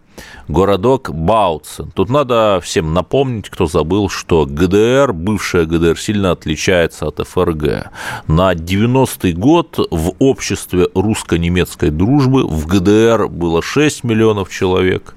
городок 0.48 1.10
Бауцен. 1.10 1.90
Тут 1.94 2.10
надо 2.10 2.60
всем 2.62 2.94
напомнить, 2.94 3.48
кто 3.48 3.66
забыл, 3.66 4.08
что 4.08 4.46
ГДР, 4.46 5.12
бывшая 5.12 5.66
ГДР, 5.66 5.98
сильно 5.98 6.32
отличается 6.32 7.06
от 7.06 7.26
ФРГ. 7.26 7.90
На 8.26 8.54
90-й 8.54 9.32
год 9.32 9.78
в 9.90 10.12
обществе 10.18 10.88
русско-немецкой 10.94 11.90
дружбы 11.90 12.46
в 12.46 12.66
ГДР 12.66 13.28
было 13.28 13.62
6 13.62 14.04
миллионов 14.04 14.50
человек, 14.50 15.14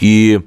и 0.00 0.40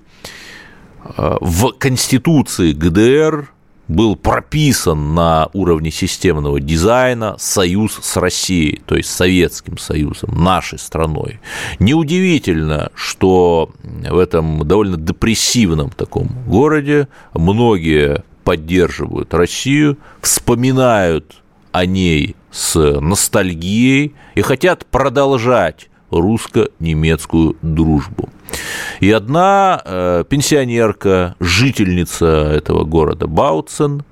э, 1.17 1.37
в 1.41 1.71
Конституции 1.73 2.73
ГДР 2.73 3.49
был 3.91 4.15
прописан 4.15 5.13
на 5.13 5.49
уровне 5.53 5.91
системного 5.91 6.59
дизайна 6.59 7.35
союз 7.37 7.99
с 8.01 8.17
Россией, 8.17 8.81
то 8.85 8.95
есть 8.95 9.09
Советским 9.09 9.77
Союзом, 9.77 10.43
нашей 10.43 10.79
страной. 10.79 11.39
Неудивительно, 11.79 12.91
что 12.95 13.71
в 13.83 14.17
этом 14.17 14.65
довольно 14.67 14.97
депрессивном 14.97 15.89
таком 15.89 16.29
городе 16.47 17.09
многие 17.33 18.23
поддерживают 18.43 19.33
Россию, 19.33 19.97
вспоминают 20.21 21.41
о 21.71 21.85
ней 21.85 22.35
с 22.49 22.99
ностальгией 22.99 24.13
и 24.35 24.41
хотят 24.41 24.85
продолжать 24.85 25.90
русско-немецкую 26.11 27.55
дружбу. 27.61 28.29
И 28.99 29.11
одна 29.11 29.81
э, 29.83 30.23
пенсионерка, 30.29 31.35
жительница 31.39 32.25
этого 32.25 32.83
города 32.83 33.27
Бауцен, 33.27 34.03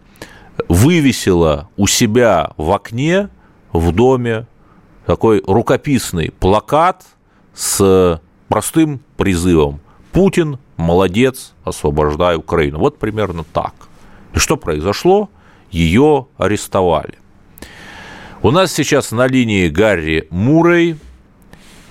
вывесила 0.67 1.69
у 1.77 1.87
себя 1.87 2.51
в 2.57 2.71
окне 2.71 3.29
в 3.71 3.91
доме 3.91 4.47
такой 5.05 5.43
рукописный 5.45 6.31
плакат 6.31 7.05
с 7.53 8.21
простым 8.47 9.01
призывом 9.17 9.79
«Путин, 10.11 10.57
молодец, 10.77 11.53
освобождай 11.63 12.35
Украину». 12.35 12.79
Вот 12.79 12.97
примерно 12.97 13.43
так. 13.43 13.73
И 14.33 14.39
что 14.39 14.57
произошло? 14.57 15.29
Ее 15.71 16.27
арестовали. 16.37 17.19
У 18.41 18.51
нас 18.51 18.73
сейчас 18.73 19.11
на 19.11 19.27
линии 19.27 19.67
Гарри 19.67 20.27
Мурray– 20.31 20.97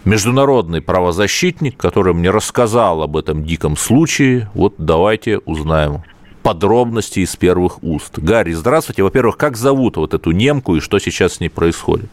международный 0.08 0.80
правозащитник, 0.80 1.76
который 1.76 2.14
мне 2.14 2.30
рассказал 2.30 3.02
об 3.02 3.16
этом 3.16 3.44
диком 3.44 3.76
случае. 3.76 4.48
Вот 4.54 4.74
давайте 4.78 5.38
узнаем 5.38 6.02
подробности 6.42 7.20
из 7.20 7.36
первых 7.36 7.82
уст. 7.82 8.18
Гарри, 8.18 8.52
здравствуйте. 8.52 9.02
Во-первых, 9.02 9.36
как 9.36 9.56
зовут 9.56 9.98
вот 9.98 10.14
эту 10.14 10.30
немку 10.30 10.76
и 10.76 10.80
что 10.80 10.98
сейчас 10.98 11.34
с 11.34 11.40
ней 11.40 11.50
происходит? 11.50 12.08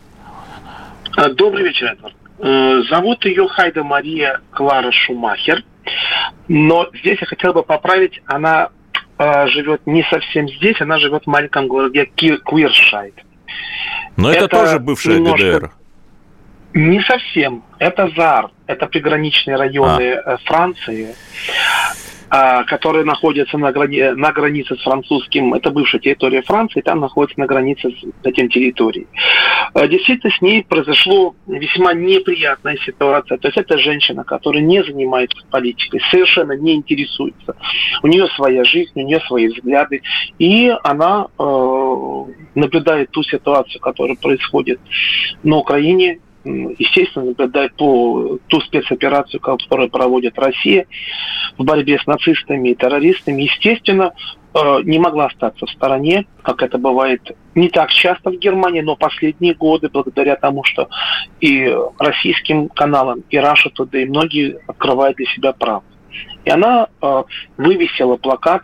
А, 1.15 1.29
добрый 1.29 1.63
вечер, 1.63 1.93
Эдвард. 1.93 2.15
Э, 2.39 2.81
зовут 2.89 3.23
ее 3.23 3.47
Хайда 3.47 3.83
Мария 3.83 4.41
Клара 4.51 4.91
Шумахер. 4.91 5.63
Но 6.49 6.89
здесь 6.99 7.19
я 7.21 7.27
хотел 7.27 7.53
бы 7.53 7.63
поправить, 7.63 8.21
она 8.25 8.69
э, 9.17 9.47
живет 9.47 9.81
не 9.85 10.03
совсем 10.09 10.49
здесь, 10.49 10.81
она 10.81 10.99
живет 10.99 11.23
в 11.23 11.27
маленьком 11.27 11.67
городе 11.67 12.05
Квиршайд. 12.13 13.13
Но 14.17 14.31
это, 14.31 14.45
это 14.45 14.57
тоже 14.57 14.79
бывшая 14.79 15.15
немножко... 15.19 15.45
ГДР. 15.45 15.71
Не 16.75 16.99
совсем. 17.03 17.63
Это 17.79 18.09
ЗАР, 18.17 18.51
это 18.67 18.87
приграничные 18.87 19.55
районы 19.55 20.11
а. 20.11 20.35
Франции, 20.43 21.15
а, 22.29 22.65
которые 22.65 23.05
находятся 23.05 23.57
на, 23.57 23.71
грани... 23.71 24.13
на 24.13 24.33
границе 24.33 24.75
с 24.75 24.81
французским, 24.81 25.53
это 25.53 25.71
бывшая 25.71 25.99
территория 25.99 26.41
Франции, 26.41 26.81
там 26.81 26.99
находится 26.99 27.39
на 27.39 27.45
границе 27.45 27.91
с 27.91 28.25
этим 28.25 28.49
территорией. 28.49 29.07
А, 29.73 29.87
действительно, 29.87 30.33
с 30.33 30.41
ней 30.41 30.65
произошло 30.65 31.33
весьма 31.47 31.93
неприятная 31.93 32.75
ситуация. 32.85 33.37
То 33.37 33.47
есть 33.47 33.57
это 33.57 33.77
женщина, 33.77 34.25
которая 34.25 34.61
не 34.61 34.83
занимается 34.83 35.37
политикой, 35.49 36.01
совершенно 36.11 36.57
не 36.57 36.75
интересуется. 36.75 37.55
У 38.03 38.07
нее 38.07 38.27
своя 38.35 38.65
жизнь, 38.65 38.91
у 38.95 39.01
нее 39.01 39.21
свои 39.21 39.47
взгляды, 39.47 40.01
и 40.39 40.75
она 40.83 41.27
э, 41.39 42.25
наблюдает 42.55 43.11
ту 43.11 43.23
ситуацию, 43.23 43.79
которая 43.79 44.17
происходит 44.17 44.81
на 45.41 45.55
Украине, 45.55 46.19
естественно, 46.45 47.33
по 47.77 48.37
ту 48.47 48.61
спецоперацию, 48.61 49.39
которую 49.39 49.89
проводит 49.89 50.37
Россия 50.37 50.85
в 51.57 51.63
борьбе 51.63 51.99
с 51.99 52.05
нацистами 52.05 52.69
и 52.69 52.75
террористами, 52.75 53.43
естественно, 53.43 54.13
э, 54.53 54.81
не 54.83 54.99
могла 54.99 55.25
остаться 55.25 55.65
в 55.65 55.71
стороне, 55.71 56.25
как 56.43 56.61
это 56.61 56.77
бывает 56.77 57.35
не 57.55 57.69
так 57.69 57.91
часто 57.91 58.29
в 58.29 58.37
Германии, 58.37 58.81
но 58.81 58.95
последние 58.95 59.55
годы, 59.55 59.89
благодаря 59.89 60.35
тому, 60.35 60.63
что 60.63 60.89
и 61.41 61.75
российским 61.97 62.69
каналам, 62.69 63.23
и 63.29 63.37
Russia 63.37 63.71
Today 63.77 64.05
многие 64.05 64.59
открывают 64.67 65.17
для 65.17 65.25
себя 65.27 65.53
правду. 65.53 65.87
И 66.45 66.49
она 66.49 66.87
э, 67.01 67.23
вывесила 67.57 68.17
плакат 68.17 68.63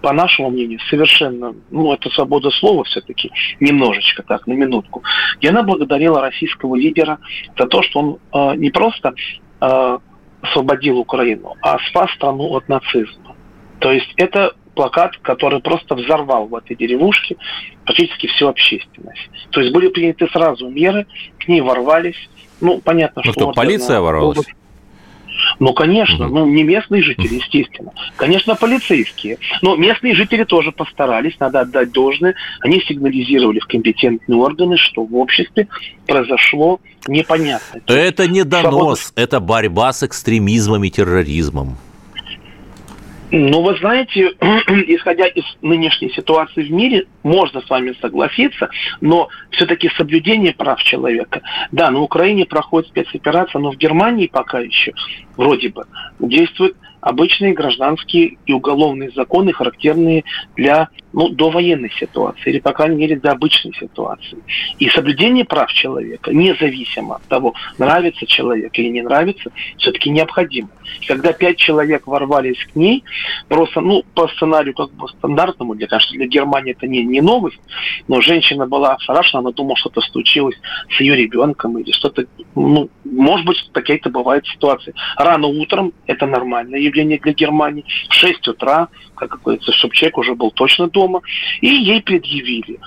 по 0.00 0.12
нашему 0.12 0.50
мнению, 0.50 0.80
совершенно, 0.88 1.54
ну, 1.70 1.92
это 1.92 2.08
свобода 2.10 2.50
слова 2.50 2.84
все-таки, 2.84 3.30
немножечко 3.60 4.22
так, 4.22 4.46
на 4.46 4.52
минутку. 4.52 5.02
И 5.40 5.46
она 5.46 5.62
благодарила 5.62 6.20
российского 6.20 6.74
лидера 6.76 7.18
за 7.58 7.66
то, 7.66 7.82
что 7.82 7.98
он 8.00 8.18
э, 8.32 8.56
не 8.56 8.70
просто 8.70 9.14
э, 9.60 9.98
освободил 10.40 10.98
Украину, 10.98 11.54
а 11.62 11.78
спас 11.88 12.10
страну 12.12 12.44
от 12.54 12.68
нацизма. 12.68 13.36
То 13.78 13.92
есть 13.92 14.12
это 14.16 14.54
плакат, 14.74 15.16
который 15.18 15.60
просто 15.60 15.94
взорвал 15.94 16.46
в 16.46 16.54
этой 16.54 16.76
деревушке 16.76 17.36
практически 17.84 18.28
всю 18.28 18.48
общественность. 18.48 19.30
То 19.50 19.60
есть 19.60 19.72
были 19.72 19.88
приняты 19.88 20.28
сразу 20.28 20.68
меры, 20.68 21.06
к 21.38 21.48
ней 21.48 21.60
ворвались, 21.60 22.28
Ну, 22.60 22.80
понятно, 22.80 23.22
ну, 23.24 23.32
что... 23.32 23.40
что 23.40 23.52
полиция 23.52 24.00
ворвалась? 24.00 24.38
Область... 24.38 24.54
Ну, 25.58 25.72
конечно, 25.72 26.28
ну, 26.28 26.46
не 26.46 26.62
местные 26.62 27.02
жители, 27.02 27.34
естественно. 27.34 27.92
Конечно, 28.16 28.54
полицейские. 28.54 29.38
Но 29.62 29.76
местные 29.76 30.14
жители 30.14 30.44
тоже 30.44 30.72
постарались, 30.72 31.38
надо 31.38 31.60
отдать 31.60 31.92
должное. 31.92 32.34
Они 32.60 32.80
сигнализировали 32.80 33.60
в 33.60 33.66
компетентные 33.66 34.38
органы, 34.38 34.76
что 34.76 35.04
в 35.04 35.16
обществе 35.16 35.68
произошло 36.06 36.80
непонятное. 37.06 37.82
Это 37.86 38.28
не 38.28 38.44
донос, 38.44 39.00
Свобода... 39.00 39.22
это 39.22 39.40
борьба 39.40 39.92
с 39.92 40.02
экстремизмом 40.02 40.84
и 40.84 40.90
терроризмом. 40.90 41.76
Ну, 43.32 43.62
вы 43.62 43.76
знаете, 43.78 44.32
исходя 44.40 45.26
из 45.26 45.44
нынешней 45.62 46.10
ситуации 46.10 46.62
в 46.62 46.72
мире, 46.72 47.06
можно 47.22 47.60
с 47.60 47.70
вами 47.70 47.94
согласиться, 48.00 48.70
но 49.00 49.28
все-таки 49.50 49.88
соблюдение 49.96 50.52
прав 50.52 50.82
человека. 50.82 51.40
Да, 51.70 51.90
на 51.90 52.00
Украине 52.00 52.44
проходит 52.44 52.88
спецоперация, 52.88 53.60
но 53.60 53.70
в 53.70 53.76
Германии 53.76 54.26
пока 54.26 54.58
еще 54.60 54.92
вроде 55.40 55.70
бы 55.70 55.86
действует 56.18 56.76
обычные 57.00 57.54
гражданские 57.54 58.36
и 58.44 58.52
уголовные 58.52 59.10
законы, 59.10 59.52
характерные 59.52 60.24
для 60.54 60.90
ну, 61.12 61.28
довоенной 61.30 61.90
ситуации, 61.98 62.50
или, 62.50 62.60
по 62.60 62.72
крайней 62.72 62.96
мере, 62.96 63.16
для 63.16 63.32
обычной 63.32 63.74
ситуации. 63.74 64.38
И 64.78 64.88
соблюдение 64.90 65.44
прав 65.44 65.72
человека, 65.72 66.32
независимо 66.32 67.16
от 67.16 67.22
того, 67.22 67.54
нравится 67.78 68.26
человек 68.26 68.78
или 68.78 68.88
не 68.88 69.02
нравится, 69.02 69.50
все-таки 69.78 70.10
необходимо. 70.10 70.68
Когда 71.06 71.32
пять 71.32 71.56
человек 71.56 72.06
ворвались 72.06 72.64
к 72.72 72.76
ней, 72.76 73.02
просто, 73.48 73.80
ну, 73.80 74.04
по 74.14 74.28
сценарию 74.28 74.74
как 74.74 74.92
бы 74.92 75.08
стандартному, 75.08 75.74
для, 75.74 75.86
конечно, 75.86 76.16
для 76.16 76.26
Германии 76.26 76.72
это 76.72 76.86
не, 76.86 77.02
не 77.02 77.20
новость, 77.20 77.60
но 78.06 78.20
женщина 78.20 78.66
была 78.66 78.94
ошарашена, 78.94 79.40
она 79.40 79.52
думала, 79.52 79.76
что-то 79.76 80.00
случилось 80.02 80.56
с 80.96 81.00
ее 81.00 81.16
ребенком 81.16 81.78
или 81.78 81.90
что-то, 81.92 82.26
ну, 82.54 82.88
может 83.04 83.46
быть, 83.46 83.70
какие-то 83.72 84.10
бывают 84.10 84.46
ситуации. 84.46 84.94
Рано 85.30 85.46
утром 85.46 85.92
это 86.06 86.26
нормальное 86.26 86.80
явление 86.80 87.20
для 87.20 87.32
Германии. 87.32 87.84
В 88.08 88.14
6 88.14 88.48
утра, 88.48 88.88
как 89.14 89.40
говорится, 89.40 89.70
чтобы 89.70 89.94
человек 89.94 90.18
уже 90.18 90.34
был 90.34 90.50
точно 90.50 90.88
дома. 90.88 91.20
И 91.60 91.68
ей 91.68 92.02
предъявили 92.02 92.80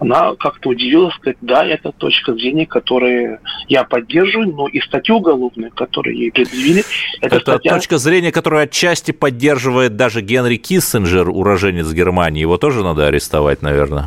она 0.00 0.34
как-то 0.34 0.70
удивилась, 0.70 1.14
сказать, 1.14 1.36
да, 1.40 1.64
это 1.64 1.92
точка 1.92 2.34
зрения, 2.34 2.66
которую 2.66 3.38
я 3.68 3.84
поддерживаю, 3.84 4.52
но 4.52 4.66
и 4.66 4.80
статью 4.80 5.16
уголовную, 5.16 5.70
которую 5.70 6.16
ей 6.16 6.32
предъявили, 6.32 6.82
это, 7.20 7.36
это 7.36 7.52
статья... 7.52 7.74
точка 7.74 7.98
зрения, 7.98 8.32
которую 8.32 8.64
отчасти 8.64 9.12
поддерживает 9.12 9.94
даже 9.96 10.20
Генри 10.20 10.56
Киссинджер, 10.56 11.28
уроженец 11.28 11.92
Германии. 11.92 12.40
Его 12.40 12.58
тоже 12.58 12.82
надо 12.82 13.06
арестовать, 13.06 13.62
наверное. 13.62 14.06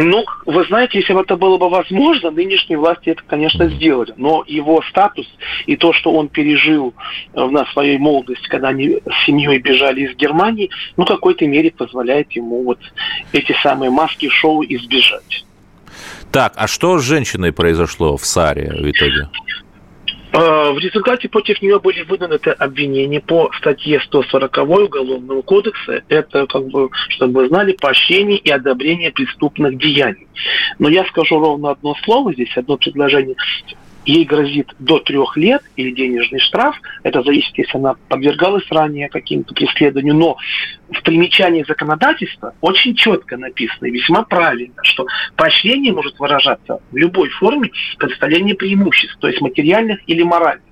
Ну, 0.00 0.24
вы 0.46 0.64
знаете, 0.66 0.98
если 1.00 1.12
бы 1.12 1.22
это 1.22 1.36
было 1.36 1.58
бы 1.58 1.68
возможно, 1.68 2.30
нынешние 2.30 2.78
власти 2.78 3.10
это, 3.10 3.22
конечно, 3.26 3.68
сделали. 3.68 4.14
Но 4.16 4.44
его 4.46 4.80
статус 4.82 5.26
и 5.66 5.76
то, 5.76 5.92
что 5.92 6.12
он 6.12 6.28
пережил 6.28 6.94
э, 7.34 7.44
на 7.44 7.66
своей 7.72 7.98
молодости, 7.98 8.46
когда 8.48 8.68
они 8.68 8.90
с 8.90 9.26
семьей 9.26 9.58
бежали 9.58 10.02
из 10.02 10.16
Германии, 10.16 10.70
ну, 10.96 11.04
в 11.04 11.08
какой-то 11.08 11.46
мере 11.48 11.72
позволяет 11.72 12.30
ему 12.32 12.62
вот 12.62 12.78
эти 13.32 13.52
самые 13.60 13.90
маски-шоу 13.90 14.62
избежать. 14.62 15.44
Так, 16.30 16.52
а 16.56 16.68
что 16.68 16.98
с 16.98 17.04
женщиной 17.04 17.52
произошло 17.52 18.16
в 18.16 18.24
Саре 18.24 18.70
в 18.70 18.88
итоге? 18.88 19.28
А, 20.40 20.70
в 20.70 20.78
результате 20.78 21.28
против 21.28 21.60
нее 21.60 21.80
были 21.80 22.02
выданы 22.02 22.34
обвинения 22.34 23.20
по 23.20 23.50
статье 23.58 23.98
140 24.00 24.58
Уголовного 24.58 25.42
кодекса. 25.42 26.04
Это, 26.08 26.46
как 26.46 26.68
бы, 26.68 26.88
чтобы 27.08 27.40
вы 27.40 27.48
знали, 27.48 27.72
поощрение 27.72 28.38
и 28.38 28.48
одобрение 28.48 29.10
преступных 29.10 29.76
деяний. 29.78 30.28
Но 30.78 30.88
я 30.88 31.04
скажу 31.06 31.40
ровно 31.40 31.72
одно 31.72 31.96
слово 32.04 32.32
здесь, 32.34 32.56
одно 32.56 32.76
предложение 32.76 33.34
ей 34.04 34.24
грозит 34.24 34.74
до 34.78 34.98
трех 34.98 35.36
лет 35.36 35.62
или 35.76 35.90
денежный 35.90 36.38
штраф. 36.38 36.80
Это 37.02 37.22
зависит, 37.22 37.56
если 37.58 37.76
она 37.76 37.94
подвергалась 38.08 38.66
ранее 38.70 39.08
каким-то 39.08 39.54
преследованию. 39.54 40.14
Но 40.14 40.36
в 40.90 41.02
примечании 41.02 41.64
законодательства 41.66 42.54
очень 42.60 42.94
четко 42.94 43.36
написано 43.36 43.86
и 43.86 43.90
весьма 43.90 44.22
правильно, 44.22 44.82
что 44.82 45.06
поощрение 45.36 45.92
может 45.92 46.18
выражаться 46.18 46.80
в 46.90 46.96
любой 46.96 47.28
форме 47.30 47.70
предоставления 47.98 48.54
преимуществ, 48.54 49.16
то 49.20 49.28
есть 49.28 49.40
материальных 49.40 50.00
или 50.06 50.22
моральных 50.22 50.64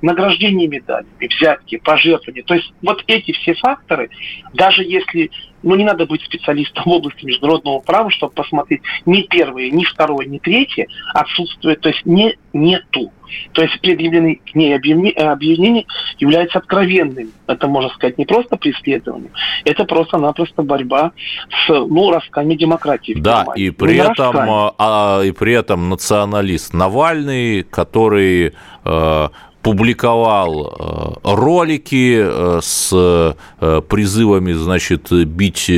награждение 0.00 0.68
медалями, 0.68 1.08
взятки, 1.20 1.78
пожертвования. 1.78 2.42
То 2.42 2.54
есть 2.54 2.72
вот 2.82 3.02
эти 3.06 3.32
все 3.32 3.54
факторы, 3.54 4.10
даже 4.52 4.82
если, 4.82 5.30
ну 5.62 5.74
не 5.74 5.84
надо 5.84 6.06
быть 6.06 6.22
специалистом 6.22 6.84
в 6.84 6.88
области 6.88 7.24
международного 7.24 7.80
права, 7.80 8.10
чтобы 8.10 8.32
посмотреть 8.32 8.82
ни 9.06 9.22
первое, 9.22 9.70
ни 9.70 9.84
второе, 9.84 10.26
ни 10.26 10.38
третье 10.38 10.86
отсутствует, 11.14 11.80
то 11.80 11.88
есть 11.88 12.04
не, 12.04 12.36
нету. 12.52 13.12
То 13.52 13.62
есть 13.62 13.80
предъявленные 13.80 14.36
к 14.36 14.54
ней 14.54 14.76
объявления 14.76 15.86
являются 16.18 16.58
откровенными. 16.58 17.30
Это, 17.46 17.66
можно 17.66 17.90
сказать, 17.90 18.18
не 18.18 18.26
просто 18.26 18.56
преследование, 18.56 19.30
это 19.64 19.84
просто-напросто 19.84 20.62
борьба 20.62 21.12
с 21.48 21.68
ну, 21.68 22.10
ростками 22.10 22.54
демократии. 22.54 23.14
Да, 23.16 23.46
и 23.54 23.70
при, 23.70 23.96
этом, 23.96 24.36
а, 24.78 25.22
и 25.22 25.32
при 25.32 25.54
этом 25.54 25.88
националист 25.88 26.74
Навальный, 26.74 27.62
который 27.62 28.54
э, 28.84 29.28
публиковал 29.62 31.20
э, 31.24 31.34
ролики 31.34 32.20
э, 32.20 32.60
с 32.60 32.90
э, 32.92 33.80
призывами, 33.88 34.52
значит, 34.52 35.12
бить 35.12 35.70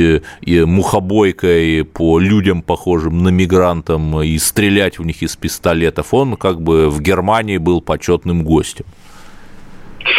мухобойкой 0.45 1.83
по 1.85 2.19
людям, 2.19 2.61
похожим 2.61 3.23
на 3.23 3.29
мигрантам, 3.29 4.21
и 4.21 4.37
стрелять 4.39 4.99
в 4.99 5.05
них 5.05 5.21
из 5.21 5.35
пистолетов. 5.35 6.13
Он 6.13 6.35
как 6.35 6.61
бы 6.61 6.89
в 6.89 7.01
Германии 7.01 7.57
был 7.57 7.81
почетным 7.81 8.43
гостем. 8.43 8.85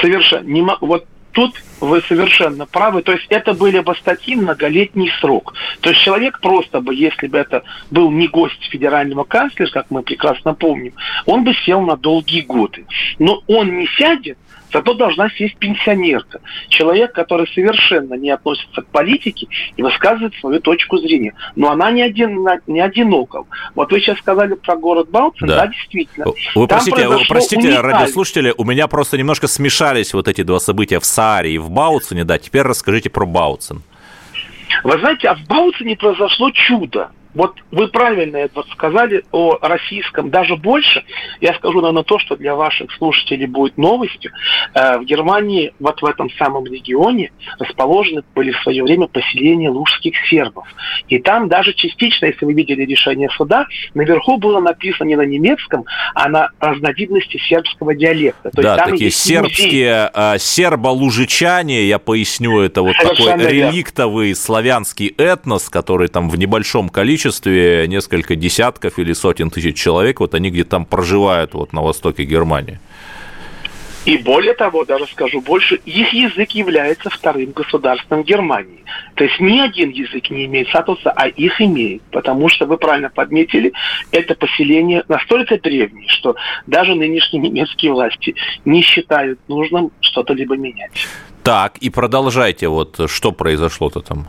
Совершенно. 0.01 0.47
Не, 0.47 0.65
вот 0.81 1.07
тут 1.37 1.62
вы 1.81 2.01
совершенно 2.09 2.64
правы. 2.64 3.03
То 3.03 3.12
есть 3.12 3.27
это 3.29 3.53
были 3.53 3.81
бы 3.81 3.94
статьи 3.94 4.35
многолетний 4.35 5.12
срок. 5.20 5.53
То 5.83 5.90
есть 5.90 6.03
человек 6.03 6.40
просто 6.40 6.81
бы, 6.81 6.94
если 6.94 7.27
бы 7.27 7.37
это 7.37 7.62
был 7.90 8.11
не 8.11 8.27
гость 8.27 8.64
федерального 8.70 9.25
канцлера, 9.25 9.70
как 9.70 9.90
мы 9.90 10.03
прекрасно 10.03 10.55
помним, 10.55 10.94
он 11.27 11.44
бы 11.44 11.53
сел 11.66 11.83
на 11.83 11.96
долгие 11.96 12.40
годы. 12.40 12.87
Но 13.18 13.42
он 13.46 13.77
не 13.77 13.87
сядет, 13.99 14.38
Зато 14.73 14.95
должна 14.95 15.31
сесть 15.31 15.57
пенсионерка. 15.57 16.41
Человек, 16.69 17.13
который 17.13 17.47
совершенно 17.49 18.15
не 18.15 18.31
относится 18.31 18.83
к 18.83 18.87
политике 18.87 19.47
и 19.77 19.83
высказывает 19.83 20.35
свою 20.41 20.61
точку 20.61 20.99
зрения. 20.99 21.35
Но 21.55 21.71
она 21.71 21.91
не, 21.91 22.03
один, 22.03 22.47
не 22.67 22.81
одинока. 22.81 23.45
Вот 23.75 23.93
вы 23.93 24.01
сейчас 24.01 24.19
сказали 24.19 24.55
про 24.55 24.77
город 24.77 25.11
Балтин, 25.11 25.47
да, 25.47 25.63
да 25.63 25.67
действительно. 25.69 26.27
Вы 26.55 26.67
простите, 26.67 27.09
вы 27.09 27.21
простите 27.29 27.81
радиослушатели, 27.81 28.55
у 28.57 28.65
меня 28.65 28.89
просто 28.89 29.17
немножко 29.19 29.47
смешались 29.47 30.15
вот 30.15 30.29
эти 30.29 30.43
два 30.43 30.59
события 30.59 31.01
в 31.01 31.05
Сааре 31.05 31.53
и 31.53 31.59
в 31.59 31.71
Бауцине. 31.71 32.25
Да, 32.25 32.39
теперь 32.39 32.63
расскажите 32.63 33.11
про 33.11 33.27
Бауцин. 33.27 33.83
Вы 34.85 34.99
знаете, 34.99 35.29
а 35.29 35.35
в 35.35 35.47
Бауцине 35.47 35.97
произошло 35.97 36.51
чудо. 36.51 37.11
Вот 37.37 37.55
вы 37.70 37.88
правильно, 37.88 38.38
Эдвард, 38.38 38.66
сказали 38.70 39.22
о 39.31 39.59
российском. 39.61 40.31
Даже 40.31 40.57
больше, 40.57 41.05
я 41.42 41.53
скажу, 41.53 41.83
наверное, 41.83 42.03
то, 42.03 42.18
что 42.18 42.35
для 42.35 42.57
ваших 42.57 42.90
слушателей 42.92 43.44
будет 43.44 43.77
новостью. 43.77 44.33
Э, 44.72 44.96
в 44.99 45.05
Германии, 45.05 45.75
вот 45.79 46.01
в 46.01 46.07
этом 46.07 46.31
самом 46.38 46.64
регионе, 46.64 47.33
расположены 47.59 48.22
были 48.35 48.53
в 48.53 48.62
свое 48.62 48.83
время 48.83 49.07
поселения 49.07 49.68
лужских 49.68 50.14
сербов. 50.31 50.66
И 51.09 51.18
там 51.18 51.49
даже 51.49 51.75
частично, 51.75 52.25
если 52.25 52.46
вы 52.46 52.55
видели 52.55 52.87
решение 52.87 53.29
суда, 53.37 53.66
наверху 53.92 54.38
было 54.38 54.61
написано 54.61 55.07
не 55.07 55.16
на 55.16 55.27
немецком, 55.27 55.85
а 56.14 56.31
на 56.31 56.49
разновидности 56.59 57.37
сербского 57.37 57.94
диалекта. 57.94 58.51
То 58.51 58.62
да, 58.62 58.77
такие 58.79 59.11
сербские 59.11 60.11
э, 60.14 60.38
сербо-лужичане, 60.38 61.85
я 61.85 61.99
поясню, 61.99 62.61
это 62.61 62.81
вот 62.81 62.96
Совершенно 62.96 63.33
такой 63.33 63.53
реликтовый 63.53 64.35
славянский 64.35 65.09
этнос, 65.18 65.68
который 65.68 66.09
там 66.09 66.31
в 66.31 66.38
небольшом 66.38 66.88
количестве 66.88 67.26
количестве, 67.27 67.87
несколько 67.89 68.37
десятков 68.37 68.99
или 68.99 69.12
сотен 69.12 69.51
тысяч 69.51 69.77
человек, 69.77 70.21
вот 70.21 70.35
они 70.35 70.51
где-то 70.51 70.71
там 70.71 70.85
проживают 70.85 71.55
вот 71.55 71.73
на 71.73 71.83
востоке 71.83 72.25
Германии. 72.25 72.79
И 74.05 74.19
более 74.19 74.55
того, 74.55 74.85
даже 74.85 75.05
скажу 75.09 75.41
больше, 75.41 75.81
их 75.85 76.12
язык 76.12 76.53
является 76.53 77.11
вторым 77.11 77.51
государством 77.51 78.23
Германии. 78.23 78.85
То 79.17 79.25
есть 79.25 79.41
ни 79.41 79.59
один 79.59 79.91
язык 79.91 80.31
не 80.31 80.45
имеет 80.45 80.69
статуса, 80.69 81.11
а 81.11 81.27
их 81.27 81.61
имеет. 81.61 82.03
Потому 82.12 82.49
что, 82.49 82.67
вы 82.67 82.77
правильно 82.79 83.11
подметили, 83.11 83.73
это 84.12 84.37
поселение 84.37 85.03
настолько 85.09 85.59
древнее, 85.59 86.07
что 86.09 86.37
даже 86.69 86.95
нынешние 86.95 87.43
немецкие 87.43 87.91
власти 87.93 88.37
не 88.65 88.83
считают 88.83 89.41
нужным 89.49 89.91
что-то 90.01 90.35
либо 90.35 90.57
менять. 90.57 90.93
Так, 91.43 91.79
и 91.79 91.91
продолжайте, 91.91 92.69
вот 92.69 93.11
что 93.11 93.33
произошло-то 93.33 94.03
там. 94.03 94.29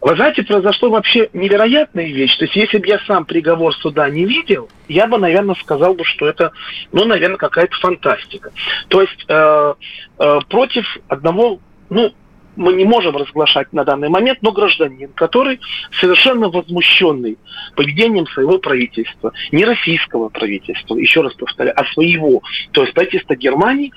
Вы 0.00 0.16
знаете, 0.16 0.42
произошло 0.42 0.90
вообще 0.90 1.28
невероятная 1.32 2.06
вещь. 2.06 2.36
То 2.36 2.44
есть, 2.44 2.56
если 2.56 2.78
бы 2.78 2.86
я 2.86 2.98
сам 3.06 3.24
приговор 3.24 3.74
суда 3.74 4.08
не 4.08 4.24
видел, 4.24 4.68
я 4.88 5.06
бы, 5.06 5.18
наверное, 5.18 5.54
сказал 5.56 5.94
бы, 5.94 6.04
что 6.04 6.26
это, 6.26 6.52
ну, 6.92 7.04
наверное, 7.04 7.36
какая-то 7.36 7.76
фантастика. 7.76 8.52
То 8.88 9.02
есть, 9.02 9.24
э, 9.28 9.74
э, 10.18 10.38
против 10.48 10.84
одного, 11.08 11.60
ну, 11.90 12.12
мы 12.56 12.72
не 12.72 12.84
можем 12.84 13.16
разглашать 13.16 13.72
на 13.72 13.84
данный 13.84 14.08
момент, 14.08 14.38
но 14.42 14.52
гражданин, 14.52 15.10
который 15.14 15.60
совершенно 16.00 16.48
возмущенный 16.48 17.38
поведением 17.74 18.26
своего 18.26 18.58
правительства, 18.58 19.32
не 19.52 19.64
российского 19.64 20.28
правительства, 20.28 20.96
еще 20.96 21.20
раз 21.20 21.34
повторяю, 21.34 21.78
а 21.78 21.84
своего, 21.92 22.42
то 22.72 22.82
есть 22.82 22.94
правительства 22.94 23.34
Германии, 23.34 23.92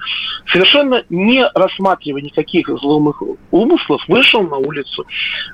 совершенно 0.47 1.03
не 1.09 1.45
рассматривая 1.55 2.21
никаких 2.21 2.67
зломых 2.67 3.21
умыслов, 3.51 4.01
вышел 4.07 4.43
на 4.43 4.57
улицу, 4.57 5.05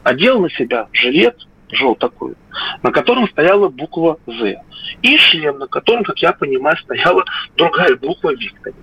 одел 0.03 0.39
на 0.39 0.49
себя 0.49 0.87
жилет, 0.91 1.37
желтокую, 1.75 2.35
на 2.83 2.91
котором 2.91 3.27
стояла 3.29 3.69
буква 3.69 4.17
«З», 4.25 4.61
и 5.01 5.17
шлем, 5.17 5.59
на 5.59 5.67
котором, 5.67 6.03
как 6.03 6.19
я 6.19 6.31
понимаю, 6.33 6.77
стояла 6.77 7.23
другая 7.55 7.95
буква 7.95 8.33
«Виктори». 8.35 8.75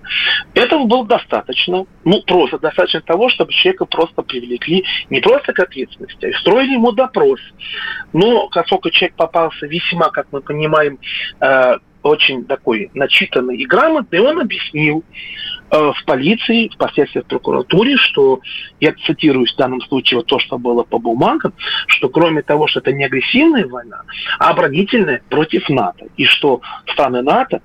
Этого 0.53 0.85
было 0.85 1.05
достаточно, 1.05 1.85
ну, 2.03 2.21
просто 2.23 2.59
достаточно 2.59 3.01
того, 3.01 3.29
чтобы 3.29 3.51
человека 3.51 3.85
просто 3.85 4.21
привлекли 4.21 4.85
не 5.09 5.19
просто 5.19 5.53
к 5.53 5.59
ответственности, 5.59 6.25
а 6.25 6.29
устроили 6.29 6.73
ему 6.73 6.91
допрос. 6.91 7.39
Но, 8.13 8.49
поскольку 8.49 8.89
человек 8.89 9.15
попался 9.15 9.65
весьма, 9.65 10.09
как 10.09 10.27
мы 10.31 10.41
понимаем, 10.41 10.99
э, 11.39 11.77
очень 12.03 12.45
такой 12.45 12.91
начитанный 12.93 13.57
и 13.57 13.65
грамотный, 13.65 14.19
он 14.19 14.41
объяснил 14.41 15.03
в 15.73 16.05
полиции, 16.05 16.69
впоследствии 16.69 17.21
в 17.21 17.25
прокуратуре, 17.25 17.97
что, 17.97 18.41
я 18.79 18.93
цитирую 18.93 19.47
в 19.47 19.55
данном 19.55 19.81
случае 19.81 20.17
вот 20.19 20.27
то, 20.27 20.37
что 20.39 20.57
было 20.57 20.83
по 20.83 20.99
бумагам, 20.99 21.53
что 21.87 22.09
кроме 22.09 22.43
того, 22.43 22.67
что 22.67 22.79
это 22.79 22.91
не 22.91 23.03
агрессивная 23.03 23.65
война, 23.65 24.03
а 24.39 24.51
оборонительная 24.51 25.23
против 25.29 25.67
НАТО, 25.69 26.05
и 26.15 26.25
что 26.25 26.61
страны 26.91 27.23
НАТО 27.23 27.61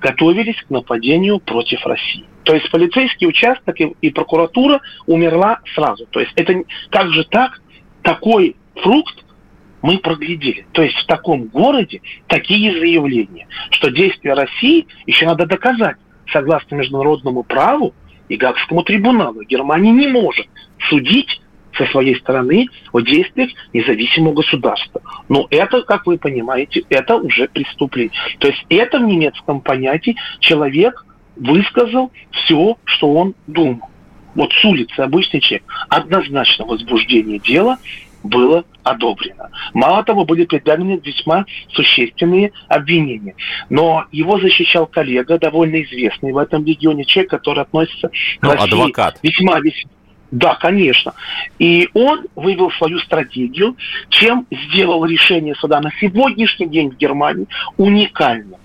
готовились 0.00 0.60
к 0.62 0.70
нападению 0.70 1.38
против 1.38 1.86
России. 1.86 2.24
То 2.42 2.54
есть 2.54 2.68
полицейский 2.72 3.28
участок 3.28 3.80
и, 3.80 3.94
и 4.00 4.10
прокуратура 4.10 4.80
умерла 5.06 5.60
сразу. 5.76 6.06
То 6.06 6.18
есть 6.18 6.32
это 6.34 6.64
как 6.90 7.12
же 7.12 7.24
так, 7.24 7.62
такой 8.02 8.56
фрукт 8.82 9.24
мы 9.80 9.98
проглядели. 9.98 10.66
То 10.72 10.82
есть 10.82 10.96
в 10.96 11.06
таком 11.06 11.44
городе 11.44 12.00
такие 12.26 12.72
заявления, 12.72 13.46
что 13.70 13.90
действия 13.90 14.34
России 14.34 14.88
еще 15.06 15.26
надо 15.26 15.46
доказать 15.46 15.96
согласно 16.30 16.76
международному 16.76 17.42
праву 17.42 17.94
и 18.28 18.36
Гаагскому 18.36 18.82
трибуналу. 18.82 19.42
Германия 19.42 19.92
не 19.92 20.08
может 20.08 20.46
судить 20.88 21.40
со 21.76 21.86
своей 21.86 22.16
стороны 22.16 22.68
о 22.92 23.00
действиях 23.00 23.50
независимого 23.72 24.34
государства. 24.34 25.00
Но 25.28 25.46
это, 25.50 25.82
как 25.82 26.06
вы 26.06 26.18
понимаете, 26.18 26.84
это 26.90 27.16
уже 27.16 27.48
преступление. 27.48 28.12
То 28.38 28.48
есть 28.48 28.64
это 28.68 28.98
в 28.98 29.04
немецком 29.04 29.60
понятии 29.60 30.16
человек 30.40 31.04
высказал 31.36 32.12
все, 32.30 32.76
что 32.84 33.12
он 33.14 33.34
думал. 33.46 33.88
Вот 34.34 34.52
с 34.52 34.64
улицы 34.64 35.00
обычный 35.00 35.40
человек. 35.40 35.64
Однозначно 35.88 36.64
возбуждение 36.64 37.38
дела 37.38 37.78
было 38.22 38.64
одобрено. 38.82 39.50
Мало 39.74 40.04
того, 40.04 40.24
были 40.24 40.44
предъявлены 40.44 41.00
весьма 41.02 41.44
существенные 41.70 42.52
обвинения. 42.68 43.34
Но 43.70 44.04
его 44.12 44.38
защищал 44.38 44.86
коллега, 44.86 45.38
довольно 45.38 45.82
известный 45.82 46.32
в 46.32 46.38
этом 46.38 46.64
регионе, 46.64 47.04
человек, 47.04 47.30
который 47.30 47.62
относится 47.62 48.10
ну, 48.40 48.50
к 48.50 48.54
России 48.54 48.72
адвокат. 48.72 49.18
весьма, 49.22 49.60
весьма 49.60 49.90
да, 50.32 50.54
конечно. 50.54 51.12
И 51.58 51.90
он 51.92 52.24
вывел 52.34 52.70
свою 52.72 52.98
стратегию, 53.00 53.76
чем 54.08 54.46
сделал 54.50 55.04
решение 55.04 55.54
суда 55.54 55.80
на 55.80 55.90
сегодняшний 56.00 56.66
день 56.66 56.90
в 56.90 56.96
Германии 56.96 57.46
уникальным. 57.76 58.58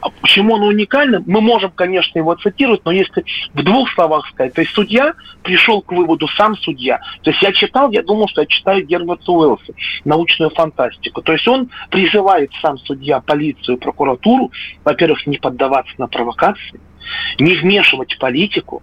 А 0.00 0.08
почему 0.20 0.56
оно 0.56 0.66
уникально? 0.66 1.22
Мы 1.24 1.40
можем, 1.40 1.70
конечно, 1.70 2.18
его 2.18 2.34
цитировать, 2.34 2.84
но 2.84 2.90
если 2.90 3.24
в 3.54 3.62
двух 3.62 3.88
словах 3.92 4.28
сказать, 4.30 4.52
то 4.52 4.62
есть 4.62 4.74
судья 4.74 5.14
пришел 5.44 5.80
к 5.80 5.92
выводу, 5.92 6.26
сам 6.26 6.56
судья. 6.56 7.00
То 7.22 7.30
есть 7.30 7.40
я 7.40 7.52
читал, 7.52 7.92
я 7.92 8.02
думал, 8.02 8.26
что 8.26 8.40
я 8.40 8.48
читаю 8.48 8.84
Герберта 8.84 9.30
Уэллса, 9.30 9.74
научную 10.04 10.50
фантастику. 10.50 11.22
То 11.22 11.34
есть 11.34 11.46
он 11.46 11.70
призывает 11.90 12.50
сам 12.60 12.78
судья 12.78 13.20
полицию, 13.20 13.78
прокуратуру, 13.78 14.50
во-первых, 14.82 15.24
не 15.28 15.38
поддаваться 15.38 15.94
на 15.98 16.08
провокации, 16.08 16.80
не 17.38 17.54
вмешивать 17.54 18.18
политику, 18.18 18.82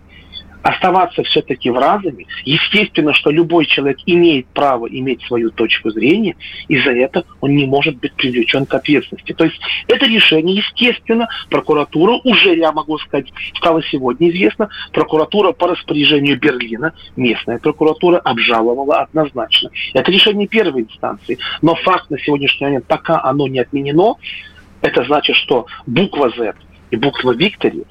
оставаться 0.61 1.23
все-таки 1.23 1.69
в 1.69 1.77
разуме. 1.77 2.25
Естественно, 2.45 3.13
что 3.13 3.31
любой 3.31 3.65
человек 3.65 3.97
имеет 4.05 4.47
право 4.47 4.87
иметь 4.87 5.21
свою 5.23 5.51
точку 5.51 5.89
зрения, 5.91 6.35
и 6.67 6.79
за 6.79 6.91
это 6.91 7.23
он 7.41 7.55
не 7.55 7.65
может 7.65 7.97
быть 7.97 8.13
привлечен 8.13 8.65
к 8.65 8.73
ответственности. 8.73 9.33
То 9.33 9.45
есть 9.45 9.59
это 9.87 10.05
решение, 10.05 10.57
естественно, 10.57 11.27
прокуратура 11.49 12.19
уже, 12.23 12.55
я 12.55 12.71
могу 12.71 12.97
сказать, 12.99 13.31
стало 13.55 13.81
сегодня 13.83 14.29
известно, 14.29 14.69
прокуратура 14.91 15.51
по 15.51 15.67
распоряжению 15.67 16.39
Берлина, 16.39 16.93
местная 17.15 17.59
прокуратура 17.59 18.17
обжаловала 18.17 19.01
однозначно. 19.01 19.69
Это 19.93 20.11
решение 20.11 20.47
первой 20.47 20.83
инстанции. 20.83 21.37
Но 21.61 21.75
факт 21.75 22.09
на 22.09 22.19
сегодняшний 22.19 22.67
момент, 22.67 22.85
пока 22.85 23.21
оно 23.23 23.47
не 23.47 23.59
отменено, 23.59 24.15
это 24.81 25.03
значит, 25.03 25.35
что 25.35 25.67
буква 25.85 26.29
Z 26.29 26.53
и 26.91 26.95
буква 26.95 27.31
Виктори 27.31 27.83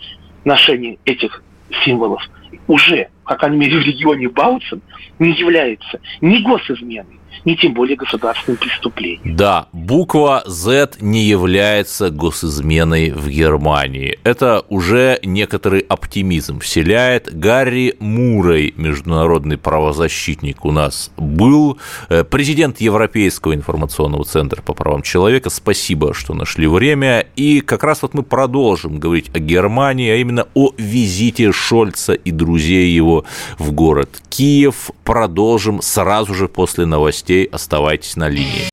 ношение 0.45 0.99
этих 1.05 1.43
символов 1.85 2.23
уже, 2.67 3.09
как 3.25 3.43
они 3.45 3.57
в 3.59 3.87
регионе 3.87 4.29
Баутсен, 4.29 4.81
не 5.19 5.33
является 5.33 6.01
ни 6.21 6.39
госизменой, 6.39 7.18
ни 7.45 7.55
тем 7.55 7.75
более 7.75 7.97
государственным 7.97 8.59
преступлением. 8.59 9.37
Да, 9.37 9.69
буква 9.73 10.43
Z 10.47 10.97
не 11.01 11.25
является 11.25 12.11
госизменой 12.11 13.11
в 13.11 13.29
Германии. 13.29 14.19
Это 14.25 14.65
уже 14.69 15.19
некоторый 15.23 15.81
оптимизм 15.81 16.61
вселяет. 16.61 17.29
Гарри 17.33 17.97
Мурой, 18.01 18.75
международный 18.77 19.59
правозащитник 19.59 20.65
у 20.65 20.73
нас 20.73 21.11
был, 21.17 21.79
э, 22.09 22.25
президент 22.25 22.81
Европейского 22.81 23.55
информационного 23.55 24.25
центра 24.25 24.63
по 24.63 24.75
правам 24.75 25.03
человека. 25.03 25.51
Спасибо, 25.51 26.15
что 26.15 26.35
нашли 26.35 26.67
время. 26.67 27.27
И 27.37 27.61
как 27.61 27.85
раз 27.85 28.03
вот 28.03 28.15
мы 28.15 28.23
продолжим 28.23 28.99
говорить 28.99 29.31
о 29.35 29.39
Германии, 29.39 30.11
а 30.11 30.17
именно 30.17 30.47
о 30.55 30.73
визите 30.77 31.53
Шольца 31.53 32.13
и 32.13 32.31
друзей 32.31 32.91
его 32.91 33.25
в 33.59 33.73
город 33.73 34.23
Киев. 34.29 34.91
Продолжим 35.05 35.81
сразу 35.83 36.35
же 36.35 36.49
после 36.49 36.87
новостей 36.87 37.18
новостей 37.19 37.47
оставайтесь 37.47 38.17
на 38.17 38.29
линии. 38.29 38.69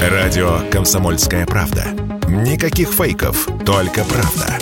Радио 0.00 0.60
«Комсомольская 0.70 1.46
правда». 1.46 1.86
Никаких 2.28 2.90
фейков, 2.90 3.48
только 3.66 4.04
правда. 4.04 4.56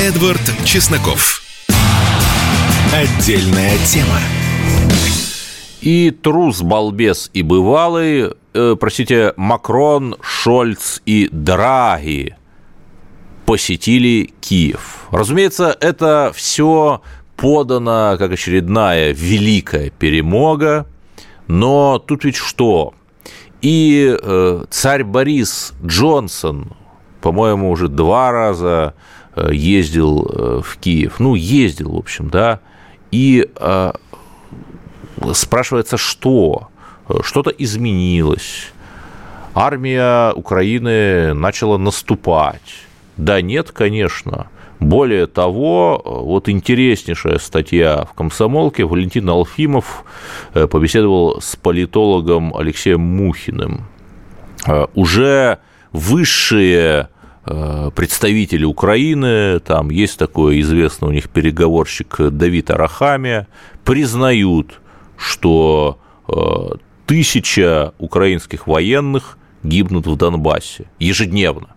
Эдвард 0.00 0.40
Чесноков. 0.64 1.42
Отдельная 2.94 3.76
тема. 3.84 4.18
И 5.82 6.10
трус, 6.10 6.62
балбес 6.62 7.30
и 7.34 7.42
бывалый, 7.42 8.32
э, 8.54 8.76
простите, 8.80 9.34
Макрон, 9.36 10.16
Шольц 10.22 11.02
и 11.04 11.28
Драги 11.30 12.34
посетили 13.44 14.32
Киев. 14.40 15.08
Разумеется, 15.10 15.76
это 15.80 16.32
все 16.34 17.02
подана 17.40 18.16
как 18.18 18.32
очередная 18.32 19.12
великая 19.12 19.90
перемога, 19.90 20.86
но 21.48 21.98
тут 21.98 22.24
ведь 22.24 22.36
что? 22.36 22.92
И 23.62 24.14
э, 24.20 24.64
царь 24.68 25.04
Борис 25.04 25.72
Джонсон, 25.84 26.72
по-моему, 27.22 27.70
уже 27.70 27.88
два 27.88 28.30
раза 28.30 28.94
э, 29.36 29.50
ездил 29.52 30.26
э, 30.26 30.60
в 30.62 30.76
Киев. 30.76 31.18
Ну, 31.18 31.34
ездил, 31.34 31.92
в 31.92 31.98
общем, 31.98 32.28
да. 32.28 32.60
И 33.10 33.48
э, 33.56 33.92
спрашивается, 35.32 35.96
что? 35.96 36.68
Что-то 37.22 37.50
изменилось. 37.50 38.72
Армия 39.54 40.32
Украины 40.32 41.34
начала 41.34 41.76
наступать. 41.78 42.84
Да 43.16 43.40
нет, 43.40 43.72
конечно. 43.72 44.46
Более 44.80 45.26
того, 45.26 46.00
вот 46.04 46.48
интереснейшая 46.48 47.38
статья 47.38 48.06
в 48.10 48.14
«Комсомолке». 48.14 48.86
Валентин 48.86 49.28
Алфимов 49.28 50.04
э, 50.54 50.66
побеседовал 50.66 51.38
с 51.42 51.54
политологом 51.54 52.56
Алексеем 52.56 53.02
Мухиным. 53.02 53.86
Э, 54.66 54.86
уже 54.94 55.58
высшие 55.92 57.10
э, 57.44 57.90
представители 57.94 58.64
Украины, 58.64 59.60
там 59.60 59.90
есть 59.90 60.18
такой 60.18 60.60
известный 60.62 61.08
у 61.08 61.12
них 61.12 61.28
переговорщик 61.28 62.16
Давид 62.18 62.70
Арахамия, 62.70 63.48
признают, 63.84 64.80
что 65.16 65.98
тысяча 67.06 67.92
украинских 67.98 68.68
военных 68.68 69.36
гибнут 69.64 70.06
в 70.06 70.16
Донбассе 70.16 70.86
ежедневно. 71.00 71.74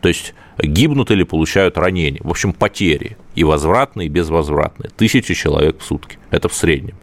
То 0.00 0.08
есть 0.08 0.32
гибнут 0.58 1.10
или 1.10 1.22
получают 1.22 1.78
ранения. 1.78 2.20
В 2.22 2.30
общем, 2.30 2.52
потери 2.52 3.16
и 3.34 3.44
возвратные, 3.44 4.06
и 4.06 4.08
безвозвратные. 4.08 4.90
Тысячи 4.96 5.34
человек 5.34 5.80
в 5.80 5.84
сутки. 5.84 6.18
Это 6.30 6.48
в 6.48 6.54
среднем. 6.54 6.94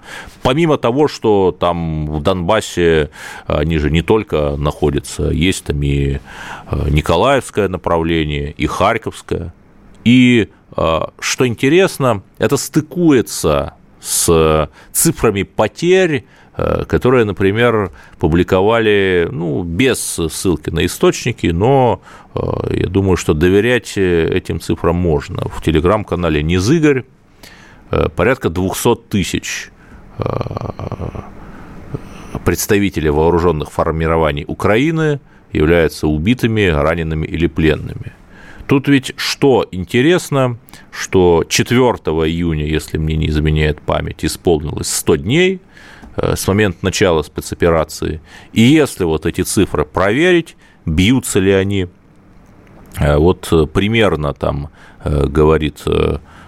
Помимо 0.42 0.78
того, 0.78 1.08
что 1.08 1.56
там 1.58 2.08
в 2.08 2.22
Донбассе 2.22 3.10
они 3.46 3.78
же 3.78 3.92
не 3.92 4.02
только 4.02 4.56
находятся, 4.58 5.30
есть 5.30 5.66
там 5.66 5.82
и 5.84 6.14
э, 6.14 6.20
Николаевское 6.90 7.68
направление, 7.68 8.52
и 8.52 8.66
Харьковское, 8.66 9.54
и 10.04 10.50
что 11.20 11.48
интересно, 11.48 12.24
это 12.40 12.58
стыкуется 12.58 13.76
с 14.00 14.70
цифрами 14.92 15.44
потерь, 15.44 16.26
которые, 16.56 17.26
например, 17.26 17.92
публиковали 18.20 19.28
ну, 19.32 19.64
без 19.64 20.00
ссылки 20.00 20.70
на 20.70 20.86
источники, 20.86 21.48
но 21.48 22.02
я 22.70 22.88
думаю, 22.88 23.18
что 23.18 23.34
доверять 23.34 23.98
этим 23.98 24.60
цифрам 24.60 24.96
можно. 24.96 25.48
В 25.50 25.64
телеграм-канале 25.64 26.44
Низыгорь 26.44 27.06
порядка 28.16 28.50
200 28.50 28.96
тысяч 29.10 29.72
представители 32.46 33.10
вооруженных 33.10 33.72
формирований 33.72 34.46
Украины 34.48 35.20
являются 35.52 36.08
убитыми, 36.08 36.68
ранеными 36.68 37.26
или 37.26 37.48
пленными. 37.48 38.14
Тут 38.68 38.88
ведь 38.88 39.14
что 39.18 39.68
интересно, 39.72 40.58
что 40.92 41.44
4 41.48 41.80
июня, 41.80 42.66
если 42.66 42.98
мне 42.98 43.16
не 43.16 43.28
изменяет 43.28 43.82
память, 43.82 44.24
исполнилось 44.24 44.88
100 44.88 45.16
дней 45.18 45.56
э, 45.56 45.60
с 46.16 46.48
момента 46.48 46.80
начала 46.82 47.24
спецоперации. 47.24 48.22
И 48.52 48.62
если 48.62 49.04
вот 49.04 49.26
эти 49.26 49.42
цифры 49.42 49.86
проверить, 49.86 50.56
бьются 50.86 51.40
ли 51.40 51.52
они, 51.52 51.88
э, 53.00 53.18
вот 53.18 53.72
примерно 53.74 54.34
там 54.34 54.70
э, 55.04 55.26
говорит 55.26 55.84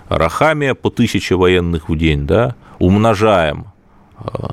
Рахамия 0.09 0.75
по 0.75 0.89
тысяче 0.89 1.35
военных 1.35 1.89
в 1.89 1.97
день, 1.97 2.27
да, 2.27 2.55
умножаем 2.79 3.67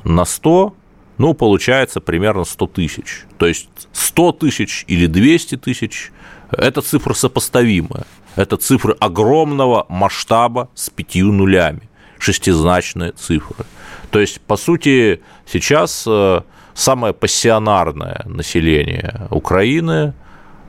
на 0.03 0.25
100, 0.25 0.75
ну, 1.17 1.33
получается 1.33 2.01
примерно 2.01 2.43
100 2.43 2.67
тысяч. 2.67 3.25
То 3.37 3.45
есть 3.45 3.69
100 3.91 4.31
тысяч 4.33 4.83
или 4.87 5.05
200 5.05 5.57
тысяч– 5.57 6.11
это 6.51 6.81
цифры 6.81 7.13
сопоставимые. 7.13 8.05
Это 8.35 8.57
цифры 8.57 8.95
огромного 8.99 9.85
масштаба 9.89 10.69
с 10.73 10.89
пятью 10.89 11.31
нулями, 11.31 11.89
шестизначные 12.17 13.11
цифры. 13.11 13.65
То 14.13 14.19
есть, 14.19 14.39
по 14.41 14.57
сути, 14.57 15.21
сейчас 15.47 16.05
э, 16.07 16.41
самое 16.75 17.15
пассионарное 17.15 18.21
население 18.25 19.27
Украины, 19.31 20.13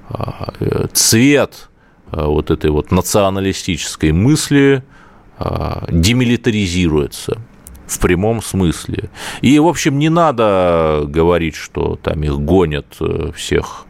э, 0.08 0.86
цвет 0.94 1.68
э, 2.10 2.24
вот 2.24 2.50
этой 2.50 2.70
вот 2.70 2.90
националистической 2.90 4.12
мысли 4.12 4.82
демилитаризируется– 5.38 7.38
в 7.86 7.98
прямом 7.98 8.42
смысле. 8.42 9.10
И, 9.42 9.58
в 9.58 9.66
общем, 9.66 9.98
не 9.98 10.08
надо 10.08 11.04
говорить, 11.06 11.54
что 11.54 11.98
там 12.02 12.22
их 12.22 12.38
гонят 12.38 12.86
всех 13.34 13.84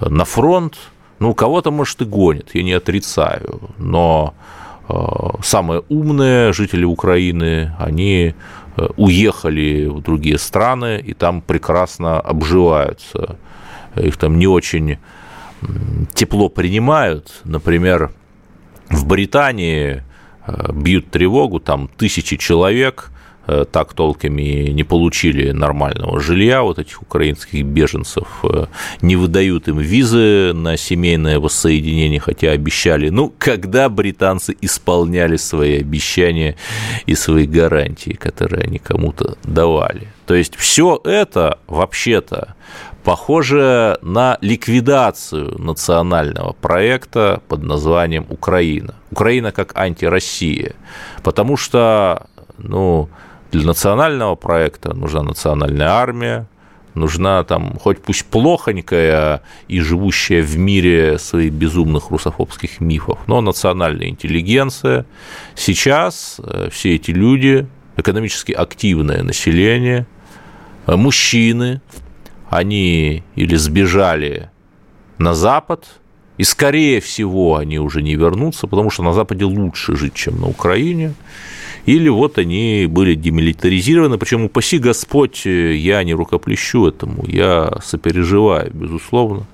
на 0.00 0.24
фронт. 0.24 0.78
Ну, 1.18 1.34
кого-то, 1.34 1.72
может, 1.72 2.02
и 2.02 2.04
гонят, 2.04 2.50
я 2.54 2.62
не 2.62 2.72
отрицаю. 2.72 3.72
Но 3.78 4.34
самые 5.42 5.82
умные 5.88 6.52
жители 6.52 6.84
Украины, 6.84 7.74
они 7.80 8.34
уехали 8.96 9.86
в 9.86 10.00
другие 10.00 10.38
страны 10.38 11.00
и 11.04 11.14
там 11.14 11.42
прекрасно 11.42 12.20
обживаются. 12.20 13.38
Их 13.96 14.16
там 14.16 14.38
не 14.38 14.46
очень 14.46 14.98
тепло 16.14 16.48
принимают. 16.48 17.40
Например, 17.44 18.10
в 18.88 19.06
Британии 19.06 20.02
бьют 20.72 21.10
тревогу, 21.10 21.60
там 21.60 21.88
тысячи 21.88 22.36
человек 22.36 23.11
Э, 23.11 23.11
так 23.70 23.94
толком 23.94 24.38
и 24.38 24.72
не 24.72 24.84
получили 24.84 25.50
нормального 25.50 26.20
жилья, 26.20 26.62
вот 26.62 26.78
этих 26.78 27.02
украинских 27.02 27.64
беженцев, 27.64 28.26
э, 28.44 28.66
не 29.00 29.16
выдают 29.16 29.68
им 29.68 29.78
визы 29.78 30.52
на 30.54 30.76
семейное 30.76 31.40
воссоединение, 31.40 32.20
хотя 32.20 32.50
обещали. 32.50 33.10
Ну, 33.10 33.32
когда 33.38 33.88
британцы 33.88 34.56
исполняли 34.60 35.36
свои 35.36 35.80
обещания 35.80 36.56
и 37.06 37.14
свои 37.14 37.46
гарантии, 37.46 38.12
которые 38.12 38.64
они 38.64 38.78
кому-то 38.78 39.36
давали. 39.44 40.08
То 40.26 40.34
есть 40.34 40.54
все 40.54 41.00
это 41.04 41.58
вообще-то 41.66 42.54
похоже 43.04 43.98
на 44.02 44.38
ликвидацию 44.40 45.58
национального 45.58 46.52
проекта 46.52 47.42
под 47.48 47.62
названием 47.62 48.26
Украина. 48.30 48.94
Украина 49.10 49.52
как 49.52 49.76
антироссия. 49.76 50.74
Потому 51.22 51.56
что, 51.56 52.26
ну, 52.58 53.08
для 53.52 53.66
национального 53.66 54.34
проекта 54.34 54.94
нужна 54.94 55.22
национальная 55.22 55.88
армия, 55.88 56.46
нужна 56.94 57.44
там, 57.44 57.78
хоть 57.78 58.02
пусть 58.02 58.24
плохонькая 58.24 59.42
и 59.68 59.80
живущая 59.80 60.42
в 60.42 60.56
мире 60.56 61.18
своих 61.18 61.52
безумных 61.52 62.10
русофобских 62.10 62.80
мифов, 62.80 63.18
но 63.26 63.40
национальная 63.42 64.08
интеллигенция. 64.08 65.04
Сейчас 65.54 66.40
э, 66.42 66.70
все 66.72 66.94
эти 66.94 67.10
люди, 67.10 67.66
экономически 67.96 68.52
активное 68.52 69.22
население, 69.22 70.06
э, 70.86 70.96
мужчины, 70.96 71.82
они 72.48 73.22
или 73.36 73.56
сбежали 73.56 74.50
на 75.18 75.34
Запад, 75.34 75.86
и, 76.38 76.44
скорее 76.44 77.02
всего, 77.02 77.56
они 77.56 77.78
уже 77.78 78.00
не 78.00 78.16
вернутся, 78.16 78.66
потому 78.66 78.88
что 78.88 79.02
на 79.02 79.12
Западе 79.12 79.44
лучше 79.44 79.94
жить, 79.94 80.14
чем 80.14 80.40
на 80.40 80.48
Украине 80.48 81.12
или 81.86 82.08
вот 82.08 82.38
они 82.38 82.86
были 82.88 83.14
демилитаризированы, 83.14 84.18
причем 84.18 84.44
упаси 84.44 84.78
Господь, 84.78 85.44
я 85.46 86.02
не 86.04 86.14
рукоплещу 86.14 86.86
этому, 86.86 87.24
я 87.26 87.72
сопереживаю, 87.82 88.70
безусловно. 88.72 89.44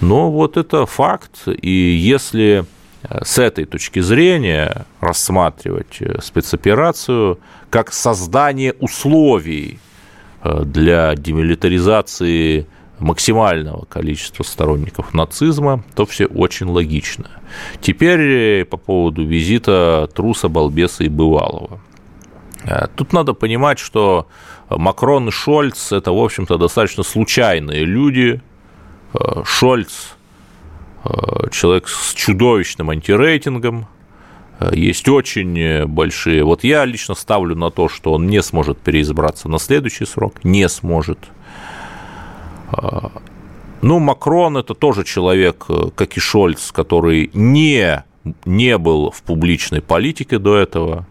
Но 0.00 0.30
вот 0.30 0.56
это 0.56 0.86
факт, 0.86 1.46
и 1.46 1.70
если 1.70 2.64
с 3.22 3.38
этой 3.38 3.64
точки 3.64 4.00
зрения 4.00 4.86
рассматривать 5.00 6.00
спецоперацию 6.22 7.38
как 7.70 7.92
создание 7.92 8.74
условий 8.80 9.78
э, 10.42 10.62
для 10.64 11.14
демилитаризации 11.14 12.66
максимального 12.98 13.84
количества 13.86 14.42
сторонников 14.42 15.14
нацизма, 15.14 15.82
то 15.94 16.06
все 16.06 16.26
очень 16.26 16.66
логично. 16.66 17.30
Теперь 17.80 18.20
э, 18.20 18.64
по 18.64 18.76
поводу 18.76 19.24
визита 19.24 20.08
труса, 20.14 20.48
балбеса 20.48 21.04
и 21.04 21.08
бывалого. 21.08 21.80
Э, 22.64 22.86
тут 22.94 23.12
надо 23.12 23.34
понимать, 23.34 23.78
что 23.78 24.28
Макрон 24.70 25.28
и 25.28 25.30
Шольц– 25.30 25.92
это, 25.92 26.12
в 26.12 26.18
общем-то, 26.18 26.56
достаточно 26.56 27.02
случайные 27.02 27.84
люди. 27.84 28.40
Э, 29.14 29.42
Шольц– 29.44 30.08
человек 31.52 31.86
с 31.86 32.14
чудовищным 32.14 32.88
антирейтингом, 32.88 33.86
есть 34.72 35.06
очень 35.06 35.84
большие... 35.84 36.44
Вот 36.44 36.64
я 36.64 36.86
лично 36.86 37.14
ставлю 37.14 37.54
на 37.54 37.70
то, 37.70 37.90
что 37.90 38.14
он 38.14 38.26
не 38.26 38.42
сможет 38.42 38.78
переизбраться 38.78 39.50
на 39.50 39.58
следующий 39.58 40.06
срок, 40.06 40.42
не 40.44 40.66
сможет– 40.66 41.18
ну, 43.84 43.98
Макрон– 43.98 44.56
это 44.58 44.72
тоже 44.72 45.04
человек, 45.04 45.66
э, 45.68 45.90
как 45.94 46.16
и 46.16 46.20
Шольц, 46.20 46.72
который 46.72 47.30
не, 47.34 48.02
не 48.46 48.78
был 48.78 49.10
в 49.10 49.22
публичной 49.22 49.82
политике 49.82 50.38
до 50.38 50.56
этого. 50.56 51.06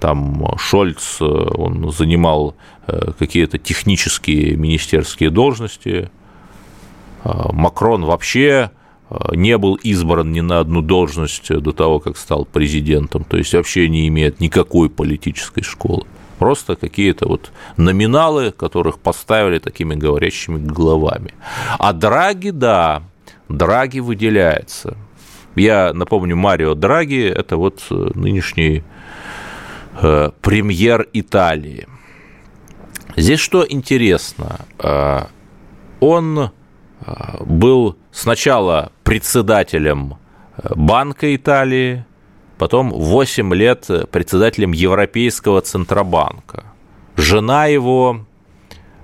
Там 0.00 0.56
Шольц, 0.56 1.18
э, 1.20 1.24
он 1.24 1.92
занимал 1.92 2.56
э, 2.86 3.12
какие-то 3.18 3.58
технические 3.58 4.56
министерские 4.56 5.28
должности. 5.28 6.10
Макрон 7.24 8.04
вообще 8.04 8.70
не 9.32 9.56
был 9.58 9.74
избран 9.76 10.32
ни 10.32 10.40
на 10.40 10.60
одну 10.60 10.80
должность 10.80 11.48
до 11.48 11.72
того, 11.72 11.98
как 11.98 12.16
стал 12.16 12.46
президентом, 12.46 13.24
то 13.24 13.36
есть 13.36 13.54
вообще 13.54 13.88
не 13.88 14.08
имеет 14.08 14.40
никакой 14.40 14.88
политической 14.88 15.62
школы 15.62 16.06
просто 16.38 16.76
какие-то 16.76 17.28
вот 17.28 17.52
номиналы, 17.76 18.50
которых 18.52 18.98
поставили 18.98 19.58
такими 19.58 19.94
говорящими 19.94 20.58
головами. 20.58 21.34
А 21.78 21.92
Драги, 21.92 22.50
да, 22.50 23.02
Драги 23.48 24.00
выделяется. 24.00 24.96
Я 25.56 25.92
напомню, 25.92 26.36
Марио 26.36 26.74
Драги– 26.74 27.22
это 27.36 27.56
вот 27.56 27.82
э, 27.90 28.10
нынешний 28.14 28.82
э, 30.02 30.30
премьер 30.40 31.06
Италии. 31.12 31.86
Здесь 33.16 33.38
что 33.38 33.64
интересно, 33.68 34.60
э, 34.78 35.20
он 36.00 36.38
э, 36.38 37.44
был 37.44 37.96
сначала 38.10 38.90
председателем 39.04 40.16
Банка 40.74 41.34
Италии, 41.34 42.04
потом 42.64 42.92
8 42.92 43.54
лет 43.54 43.90
председателем 44.10 44.72
Европейского 44.72 45.60
Центробанка. 45.60 46.64
Жена 47.14 47.66
его 47.66 48.24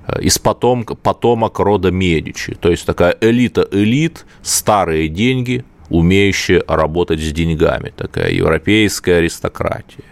э, 0.07 0.23
из 0.23 0.39
потомка, 0.39 0.95
потомок 0.95 1.59
рода 1.59 1.91
Медичи, 1.91 2.55
то 2.55 2.71
есть 2.71 2.87
такая 2.87 3.15
элита 3.21 3.69
элит, 3.71 4.25
старые 4.41 5.09
деньги, 5.09 5.63
умеющие 5.91 6.65
работать 6.69 7.21
с 7.21 7.33
деньгами, 7.33 7.93
такая 7.95 8.31
европейская 8.31 9.17
аристократия. 9.17 10.05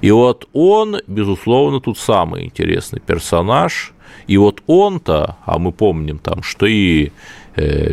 И 0.00 0.10
вот 0.10 0.48
он, 0.52 0.96
безусловно, 1.06 1.80
тут 1.80 1.98
самый 1.98 2.46
интересный 2.46 2.98
персонаж, 2.98 3.92
и 4.26 4.36
вот 4.38 4.60
он-то, 4.66 5.36
а 5.44 5.60
мы 5.60 5.70
помним 5.70 6.18
там, 6.18 6.42
что 6.42 6.66
и 6.66 7.12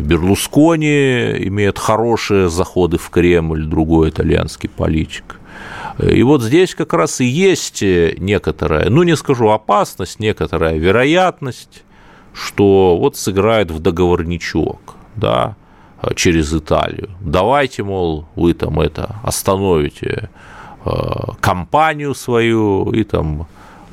Берлускони 0.00 1.46
имеет 1.48 1.78
хорошие 1.78 2.48
заходы 2.48 2.98
в 2.98 3.10
Кремль, 3.10 3.64
другой 3.64 4.10
итальянский 4.10 4.68
политик. 4.68 5.40
И 5.98 6.22
вот 6.22 6.42
здесь 6.42 6.74
как 6.74 6.92
раз 6.92 7.20
и 7.20 7.24
есть 7.24 7.82
некоторая, 7.82 8.90
ну 8.90 9.02
не 9.02 9.16
скажу 9.16 9.48
опасность, 9.48 10.20
некоторая 10.20 10.76
вероятность, 10.76 11.84
что 12.34 12.98
вот 12.98 13.16
сыграет 13.16 13.70
в 13.70 13.80
договорничок, 13.80 14.94
да, 15.14 15.56
через 16.14 16.52
Италию. 16.52 17.10
Давайте, 17.20 17.82
мол, 17.82 18.26
вы 18.36 18.52
там 18.52 18.78
это 18.80 19.16
остановите 19.22 20.28
э, 20.84 20.90
компанию 21.40 22.14
свою 22.14 22.92
и 22.92 23.02
там 23.02 23.46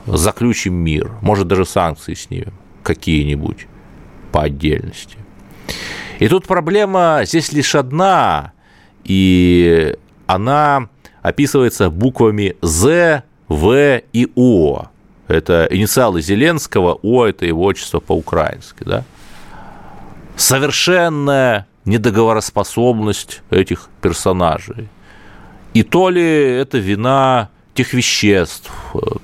заключим 0.05 0.73
мир, 0.73 1.11
может 1.21 1.47
даже 1.47 1.65
санкции 1.65 2.13
снимем 2.13 2.53
какие-нибудь 2.83 3.67
по 4.33 4.41
отдельности. 4.41 5.17
И 6.19 6.27
тут 6.27 6.47
проблема 6.47 7.21
здесь 7.25 7.51
лишь 7.51 7.75
одна, 7.75 8.53
и 9.03 9.95
она 10.25 10.87
описывается 11.21 11.89
буквами 11.89 12.55
З, 12.61 13.23
В 13.47 14.01
и 14.13 14.31
О. 14.35 14.87
Это 15.27 15.67
инициалы 15.71 16.21
Зеленского, 16.21 16.99
О– 17.01 17.25
это 17.27 17.45
его 17.45 17.63
отчество 17.63 17.99
по-украински, 17.99 18.83
да? 18.83 19.03
Совершенная 20.35 21.67
недоговороспособность 21.85 23.41
этих 23.49 23.89
персонажей. 24.01 24.89
И 25.73 25.83
то 25.83 26.09
ли 26.09 26.23
это 26.23 26.77
вина 26.77 27.49
тех 27.73 27.93
веществ, 27.93 28.71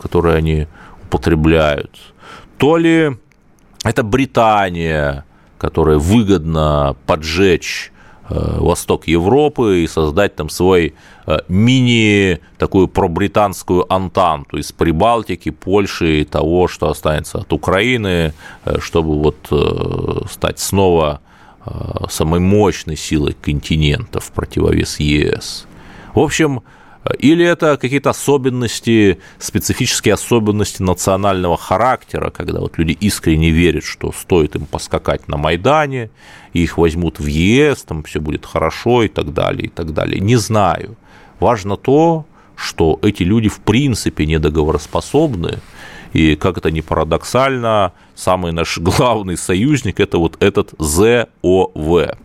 которые 0.02 0.38
они 0.38 0.67
употребляют, 1.04 1.99
то 2.58 2.78
ли 2.78 3.17
это 3.84 4.04
Британия, 4.04 5.25
которая 5.60 6.00
выгодно 6.00 6.95
поджечь 7.06 7.91
э, 8.28 8.58
восток 8.60 9.08
Европы 9.08 9.84
и 9.84 9.88
создать 9.88 10.36
там 10.36 10.50
свой 10.50 10.95
э, 11.28 11.39
мини 11.48 12.39
такую 12.58 12.88
пробританскую 12.88 13.86
антанту 13.93 14.58
из 14.58 14.72
Прибалтики, 14.72 15.52
Польши 15.52 16.22
и 16.22 16.26
того, 16.26 16.67
что 16.67 16.89
останется 16.89 17.38
от 17.38 17.54
Украины, 17.54 18.34
чтобы 18.80 19.22
вот 19.22 20.28
стать 20.32 20.60
снова 20.60 21.22
Э, 21.65 22.06
самой 22.10 22.39
мощной 22.39 22.95
силой 22.95 23.36
континента 23.39 24.19
в 24.19 24.32
противовес 24.32 25.00
ЕС. 25.00 25.67
В 26.15 26.19
общем, 26.19 26.63
или 27.17 27.45
это 27.45 27.77
какие-то 27.77 28.09
особенности, 28.09 29.19
специфические 29.38 30.13
особенности 30.13 30.81
национального 30.81 31.57
характера, 31.57 32.29
когда 32.29 32.59
вот 32.59 32.77
люди 32.77 32.97
искренне 32.99 33.51
верят, 33.51 33.83
что 33.83 34.12
стоит 34.12 34.55
им 34.55 34.65
поскакать 34.65 35.27
на 35.27 35.38
Майдане, 35.38 36.09
их 36.53 36.77
возьмут 36.77 37.19
в 37.19 37.25
ЕС, 37.25 37.83
там 37.83 38.03
все 38.03 38.19
будет 38.19 38.45
хорошо 38.45 39.03
и 39.03 39.07
так 39.07 39.33
далее, 39.33 39.67
и 39.67 39.69
так 39.69 39.93
далее. 39.93 40.19
Не 40.19 40.35
знаю. 40.35 40.97
Важно 41.39 41.77
то, 41.77 42.25
что 42.55 42.99
эти 43.01 43.23
люди 43.23 43.47
в 43.47 43.59
принципе 43.59 44.25
недоговороспособны, 44.25 45.59
и 46.12 46.35
как 46.35 46.57
это 46.57 46.69
ни 46.69 46.81
парадоксально, 46.81 47.93
самый 48.15 48.51
наш 48.51 48.77
главный 48.79 49.38
союзник– 49.38 49.99
это 50.01 50.17
вот 50.17 50.41
этот 50.43 50.73
ЗОВ. 50.77 52.17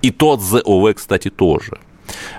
И 0.00 0.10
тот 0.10 0.40
ЗОВ, 0.40 0.94
кстати, 0.94 1.28
тоже. 1.28 1.78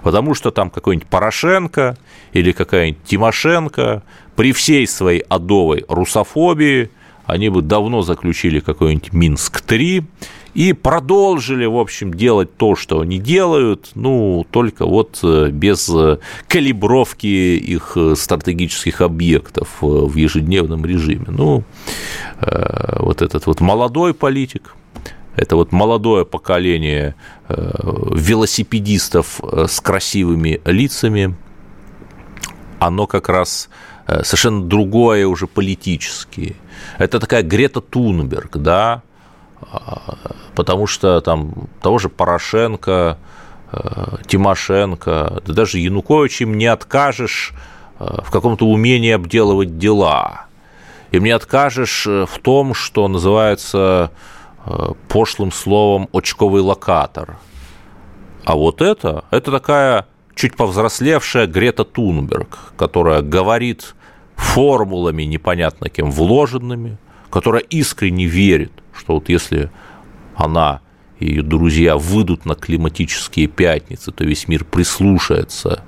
Потому 0.03 0.33
что 0.33 0.51
там 0.51 0.69
какой-нибудь 0.69 1.07
Порошенко 1.07 1.97
или 2.33 2.51
какая-нибудь 2.51 3.03
Тимошенко 3.03 4.03
при 4.35 4.51
всей 4.53 4.87
своей 4.87 5.21
адовой 5.21 5.85
русофобии 5.87 6.89
они 7.27 7.49
бы 7.49 7.61
давно 7.61 8.01
заключили 8.01 8.61
какой-нибудь 8.61 9.11
Минск-3 9.11 10.03
и 10.53 10.73
продолжили, 10.73 11.65
в 11.65 11.77
общем, 11.77 12.13
делать 12.13 12.55
то, 12.57 12.75
что 12.75 13.01
они 13.01 13.19
делают, 13.19 13.91
ну, 13.95 14.45
только 14.49 14.87
вот 14.87 15.19
э, 15.21 15.49
без 15.51 15.87
э, 15.89 16.17
калибровки 16.47 17.27
их 17.27 17.93
э, 17.95 18.15
стратегических 18.15 19.01
объектов 19.01 19.67
в 19.81 20.15
ежедневном 20.15 20.85
режиме. 20.85 21.25
Ну, 21.27 21.63
вот 22.39 23.21
этот 23.21 23.45
вот 23.45 23.61
молодой 23.61 24.13
политик, 24.13 24.73
это 25.37 25.55
вот 25.55 25.71
молодое 25.71 26.25
поколение 26.25 27.15
велосипедистов 27.47 29.39
с 29.41 29.79
красивыми 29.79 30.59
лицами, 30.65 31.35
оно 32.79 33.07
как 33.07 33.29
раз 33.29 33.69
совершенно 34.05 34.63
другое 34.65 35.25
уже 35.27 35.47
политически. 35.47 36.55
Это 36.97 37.19
такая 37.19 37.43
Грета 37.43 37.79
Тунберг, 37.81 38.57
да, 38.57 39.03
потому 40.55 40.87
что 40.87 41.21
там 41.21 41.67
того 41.81 41.99
же 41.99 42.09
Порошенко, 42.09 43.17
э, 43.71 44.15
Тимошенко, 44.27 45.41
да 45.45 45.53
даже 45.53 45.79
Янукович 45.79 46.41
им 46.41 46.57
не 46.57 46.67
откажешь 46.67 47.53
э, 47.99 48.21
в 48.23 48.31
каком-то 48.31 48.65
умении 48.65 49.11
обделывать 49.11 49.77
дела. 49.77 50.45
Им 51.11 51.23
не 51.23 51.31
откажешь 51.31 52.05
э, 52.07 52.25
в 52.25 52.39
том, 52.39 52.73
что 52.73 53.07
называется 53.07 54.11
пошлым 55.07 55.51
словом 55.51 56.09
очковый 56.13 56.61
локатор. 56.61 57.37
А 58.45 58.55
вот 58.55 58.81
это, 58.81 59.25
это 59.31 59.51
такая 59.51 60.07
чуть 60.35 60.55
повзрослевшая 60.55 61.47
Грета 61.47 61.83
Тунберг, 61.83 62.73
которая 62.77 63.21
говорит 63.21 63.95
формулами 64.35 65.23
непонятно 65.23 65.89
кем 65.89 66.11
вложенными, 66.11 66.97
которая 67.29 67.63
искренне 67.63 68.25
верит, 68.25 68.71
что 68.93 69.15
вот 69.15 69.29
если 69.29 69.71
она 70.35 70.81
и 71.19 71.25
ее 71.25 71.41
друзья 71.41 71.97
выйдут 71.97 72.45
на 72.45 72.55
климатические 72.55 73.47
пятницы, 73.47 74.11
то 74.11 74.23
весь 74.23 74.47
мир 74.47 74.63
прислушается 74.63 75.83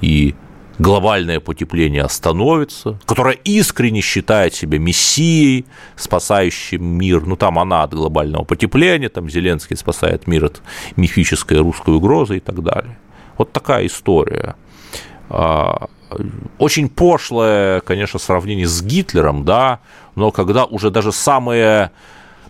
и 0.00 0.34
глобальное 0.80 1.40
потепление 1.40 2.02
остановится, 2.02 2.98
которая 3.04 3.34
искренне 3.34 4.00
считает 4.00 4.54
себя 4.54 4.78
мессией, 4.78 5.66
спасающим 5.96 6.82
мир. 6.82 7.26
Ну, 7.26 7.36
там 7.36 7.58
она 7.58 7.82
от 7.82 7.92
глобального 7.92 8.44
потепления, 8.44 9.10
там 9.10 9.28
Зеленский 9.28 9.76
спасает 9.76 10.26
мир 10.26 10.46
от 10.46 10.62
мифической 10.96 11.58
русской 11.58 11.94
угрозы 11.94 12.38
и 12.38 12.40
так 12.40 12.62
далее. 12.62 12.98
Вот 13.36 13.52
такая 13.52 13.86
история. 13.86 14.56
А, 15.28 15.88
очень 16.58 16.88
пошлое, 16.88 17.80
конечно, 17.80 18.18
сравнение 18.18 18.66
с 18.66 18.82
Гитлером, 18.82 19.44
да, 19.44 19.80
но 20.14 20.30
когда 20.30 20.64
уже 20.64 20.90
даже 20.90 21.12
самые 21.12 21.90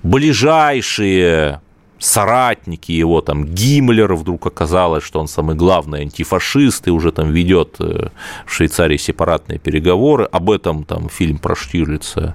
ближайшие 0.03 1.61
соратники 2.01 2.91
его, 2.91 3.21
там, 3.21 3.45
Гиммлер, 3.45 4.15
вдруг 4.15 4.47
оказалось, 4.47 5.05
что 5.05 5.21
он 5.21 5.29
самый 5.29 5.55
главный 5.55 6.01
антифашист 6.01 6.89
и 6.89 6.91
уже 6.91 7.13
там 7.13 7.31
ведет 7.31 7.77
э, 7.79 8.09
в 8.47 8.53
Швейцарии 8.53 8.97
сепаратные 8.97 9.59
переговоры. 9.59 10.25
Об 10.25 10.51
этом 10.51 10.85
там 10.85 11.09
фильм 11.09 11.39
про 11.39 11.55
Штирлица. 11.55 12.35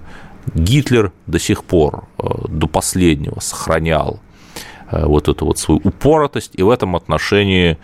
Гитлер 0.54 1.12
до 1.26 1.40
сих 1.40 1.64
пор, 1.64 2.08
э, 2.20 2.28
до 2.48 2.68
последнего 2.68 3.40
сохранял 3.40 4.22
Э, 4.92 5.06
вот 5.06 5.28
эту 5.28 5.46
вот 5.46 5.58
свою 5.58 5.82
упоротость, 5.84 6.52
и 6.54 6.62
в 6.62 6.70
этом 6.70 6.96
отношении 6.96 7.78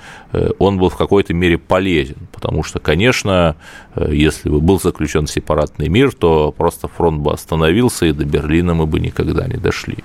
он 0.59 0.77
был 0.77 0.89
в 0.89 0.97
какой-то 0.97 1.33
мере 1.33 1.57
полезен, 1.57 2.27
потому 2.31 2.63
что, 2.63 2.79
конечно, 2.79 3.55
если 3.95 4.49
бы 4.49 4.61
был 4.61 4.79
заключен 4.79 5.25
сепаратный 5.25 5.89
мир, 5.89 6.13
то 6.13 6.51
просто 6.55 6.87
фронт 6.87 7.21
бы 7.21 7.33
остановился, 7.33 8.05
и 8.05 8.11
до 8.11 8.23
Берлина 8.23 8.75
мы 8.75 8.85
бы 8.85 8.99
никогда 8.99 9.47
не 9.47 9.57
дошли. 9.57 9.97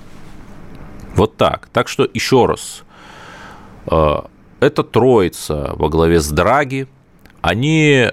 Вот 1.17 1.35
так. 1.35 1.67
Так 1.73 1.89
что 1.89 2.07
еще 2.13 2.45
раз, 2.45 2.83
эта 3.85 4.83
троица 4.83 5.73
во 5.75 5.89
главе 5.89 6.21
с 6.21 6.29
Драги, 6.29 6.87
они 7.41 8.11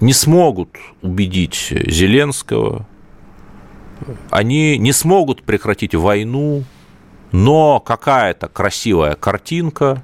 не 0.00 0.12
смогут 0.12 0.70
убедить 1.02 1.72
Зеленского, 1.86 2.86
они 4.30 4.76
не 4.78 4.92
смогут 4.92 5.42
прекратить 5.44 5.94
войну, 5.94 6.64
но 7.32 7.80
какая-то 7.80 8.48
красивая 8.48 9.14
картинка, 9.14 10.02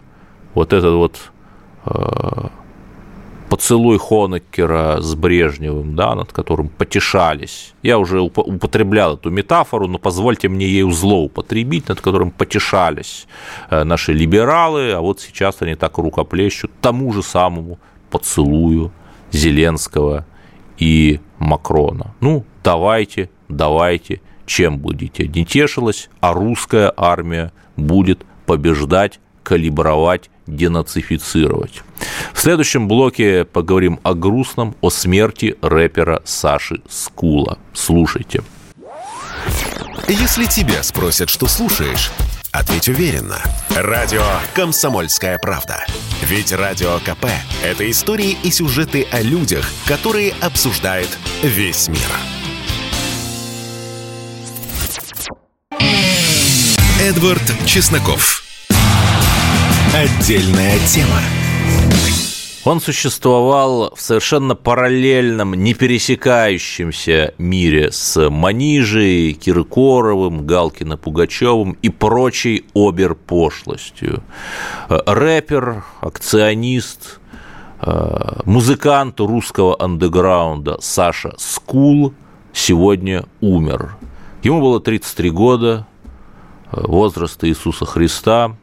вот 0.54 0.72
этот 0.72 0.94
вот 0.94 1.32
э, 1.86 2.48
поцелуй 3.50 3.98
Хонекера 3.98 5.02
с 5.02 5.14
Брежневым, 5.16 5.96
да, 5.96 6.14
над 6.14 6.32
которым 6.32 6.68
потешались. 6.68 7.74
Я 7.82 7.98
уже 7.98 8.20
употреблял 8.20 9.16
эту 9.16 9.30
метафору, 9.30 9.88
но 9.88 9.98
позвольте 9.98 10.48
мне 10.48 10.66
ею 10.66 10.92
злоупотребить, 10.92 11.88
над 11.88 12.00
которым 12.00 12.30
потешались 12.30 13.26
э, 13.68 13.82
наши 13.82 14.12
либералы, 14.12 14.92
а 14.92 15.00
вот 15.00 15.20
сейчас 15.20 15.62
они 15.62 15.74
так 15.74 15.98
рукоплещут 15.98 16.70
тому 16.80 17.12
же 17.12 17.24
самому 17.24 17.80
поцелую 18.08 18.92
Зеленского 19.32 20.24
и 20.78 21.18
Макрона. 21.38 22.14
Ну, 22.20 22.44
давайте, 22.62 23.30
давайте, 23.48 24.20
чем 24.46 24.78
будете. 24.78 25.26
Не 25.26 25.44
тешилась, 25.44 26.08
а 26.20 26.32
русская 26.32 26.92
армия 26.96 27.52
будет 27.76 28.24
побеждать, 28.46 29.18
калибровать, 29.42 30.29
денацифицировать. 30.56 31.82
В 32.32 32.40
следующем 32.40 32.88
блоке 32.88 33.44
поговорим 33.44 34.00
о 34.02 34.14
грустном, 34.14 34.74
о 34.80 34.90
смерти 34.90 35.56
рэпера 35.62 36.22
Саши 36.24 36.82
Скула. 36.88 37.58
Слушайте. 37.72 38.42
Если 40.08 40.44
тебя 40.44 40.82
спросят, 40.82 41.28
что 41.28 41.46
слушаешь, 41.46 42.10
Ответь 42.52 42.88
уверенно. 42.88 43.38
Радио 43.68 44.24
«Комсомольская 44.54 45.38
правда». 45.40 45.84
Ведь 46.22 46.52
Радио 46.52 46.98
КП– 46.98 47.26
это 47.62 47.88
истории 47.88 48.36
и 48.42 48.50
сюжеты 48.50 49.06
о 49.12 49.22
людях, 49.22 49.70
которые 49.86 50.34
обсуждает 50.40 51.08
весь 51.44 51.88
мир. 51.88 51.98
Эдвард 57.00 57.42
Чесноков. 57.66 58.49
Отдельная 59.92 60.78
тема. 60.86 61.18
Он 62.64 62.80
существовал 62.80 63.92
в 63.96 64.00
совершенно 64.00 64.54
параллельном, 64.54 65.54
не 65.54 65.74
пересекающемся 65.74 67.34
мире 67.38 67.90
с 67.90 68.30
Манижей, 68.30 69.32
Киркоровым, 69.32 70.46
Галкино, 70.46 70.96
Пугачевым 70.96 71.72
и 71.82 71.88
прочей 71.88 72.66
обер-пошлостью. 72.72 74.22
Рэпер, 74.88 75.82
акционист, 76.00 77.18
музыкант 78.44 79.18
русского 79.18 79.74
андеграунда 79.82 80.78
Саша 80.80 81.34
Скул 81.36 82.14
сегодня 82.52 83.24
умер. 83.40 83.96
Ему 84.44 84.60
было 84.60 84.78
33 84.78 85.30
года, 85.30 85.86
возраста 86.70 87.48
Иисуса 87.48 87.86
Христа. 87.86 88.54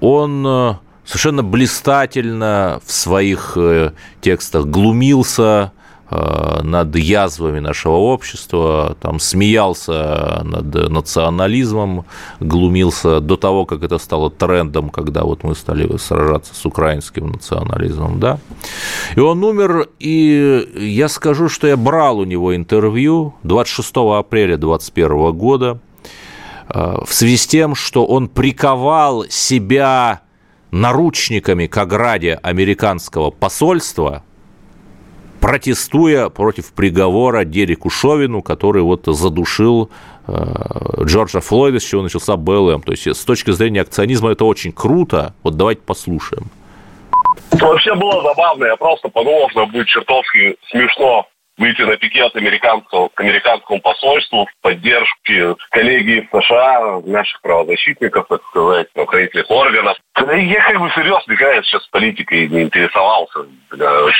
Он 0.00 0.78
совершенно 1.04 1.42
блистательно 1.42 2.80
в 2.84 2.92
своих 2.92 3.52
э, 3.56 3.92
текстах 4.20 4.66
глумился 4.66 5.72
э, 6.10 6.60
над 6.62 6.94
язвами 6.96 7.58
нашего 7.58 7.96
общества, 7.96 8.96
там 9.00 9.18
смеялся 9.18 10.42
над 10.44 10.88
национализмом, 10.88 12.04
глумился 12.40 13.20
до 13.20 13.36
того, 13.36 13.66
как 13.66 13.82
это 13.82 13.98
стало 13.98 14.30
трендом, 14.30 14.90
когда 14.90 15.24
вот 15.24 15.42
мы 15.42 15.54
стали 15.54 15.96
сражаться 15.96 16.54
с 16.54 16.64
украинским 16.64 17.32
национализмом, 17.32 18.20
да. 18.20 18.38
И 19.16 19.20
он 19.20 19.42
умер, 19.42 19.88
и 19.98 20.68
я 20.78 21.08
скажу, 21.08 21.48
что 21.48 21.66
я 21.66 21.76
брал 21.76 22.18
у 22.18 22.24
него 22.24 22.54
интервью 22.54 23.34
26 23.42 23.92
апреля 24.18 24.56
2021 24.56 25.32
года 25.32 25.78
э, 25.78 25.91
в 26.72 27.12
связи 27.12 27.36
с 27.36 27.46
тем, 27.46 27.74
что 27.74 28.06
он 28.06 28.28
приковал 28.28 29.24
себя 29.28 30.22
наручниками 30.70 31.66
к 31.66 31.76
ограде 31.76 32.40
американского 32.42 33.30
посольства, 33.30 34.24
протестуя 35.40 36.28
против 36.30 36.72
приговора 36.72 37.44
Дереку 37.44 37.90
Шовину, 37.90 38.42
который 38.42 38.82
вот 38.82 39.02
задушил 39.06 39.90
э, 40.26 41.02
Джорджа 41.04 41.40
Флойда, 41.40 41.78
с 41.78 41.84
чего 41.84 42.02
начался 42.02 42.36
БЛМ. 42.36 42.82
То 42.82 42.92
есть 42.92 43.06
с 43.06 43.24
точки 43.24 43.50
зрения 43.50 43.82
акционизма 43.82 44.30
это 44.30 44.44
очень 44.44 44.72
круто. 44.72 45.34
Вот 45.42 45.56
давайте 45.56 45.82
послушаем. 45.82 46.44
Вообще 47.50 47.94
было 47.94 48.22
забавно. 48.22 48.64
Я 48.64 48.76
просто 48.76 49.08
подумал, 49.08 49.50
что 49.50 49.66
будет 49.66 49.88
чертовски 49.88 50.56
смешно 50.70 51.26
выйти 51.58 51.82
на 51.82 51.96
пикет 51.96 52.34
американского, 52.34 53.08
к 53.08 53.20
американскому 53.20 53.80
посольству 53.80 54.46
в 54.46 54.62
поддержке 54.62 55.54
коллеги 55.70 56.28
США, 56.32 57.00
наших 57.04 57.40
правозащитников, 57.42 58.26
так 58.28 58.42
сказать, 58.48 58.92
правоохранительных 58.92 59.50
органов. 59.50 59.96
Я 60.16 60.62
как 60.62 60.80
бы 60.80 60.90
серьезно, 60.94 61.36
конечно, 61.36 61.62
сейчас 61.64 61.86
политикой 61.88 62.48
не 62.48 62.62
интересовался. 62.62 63.46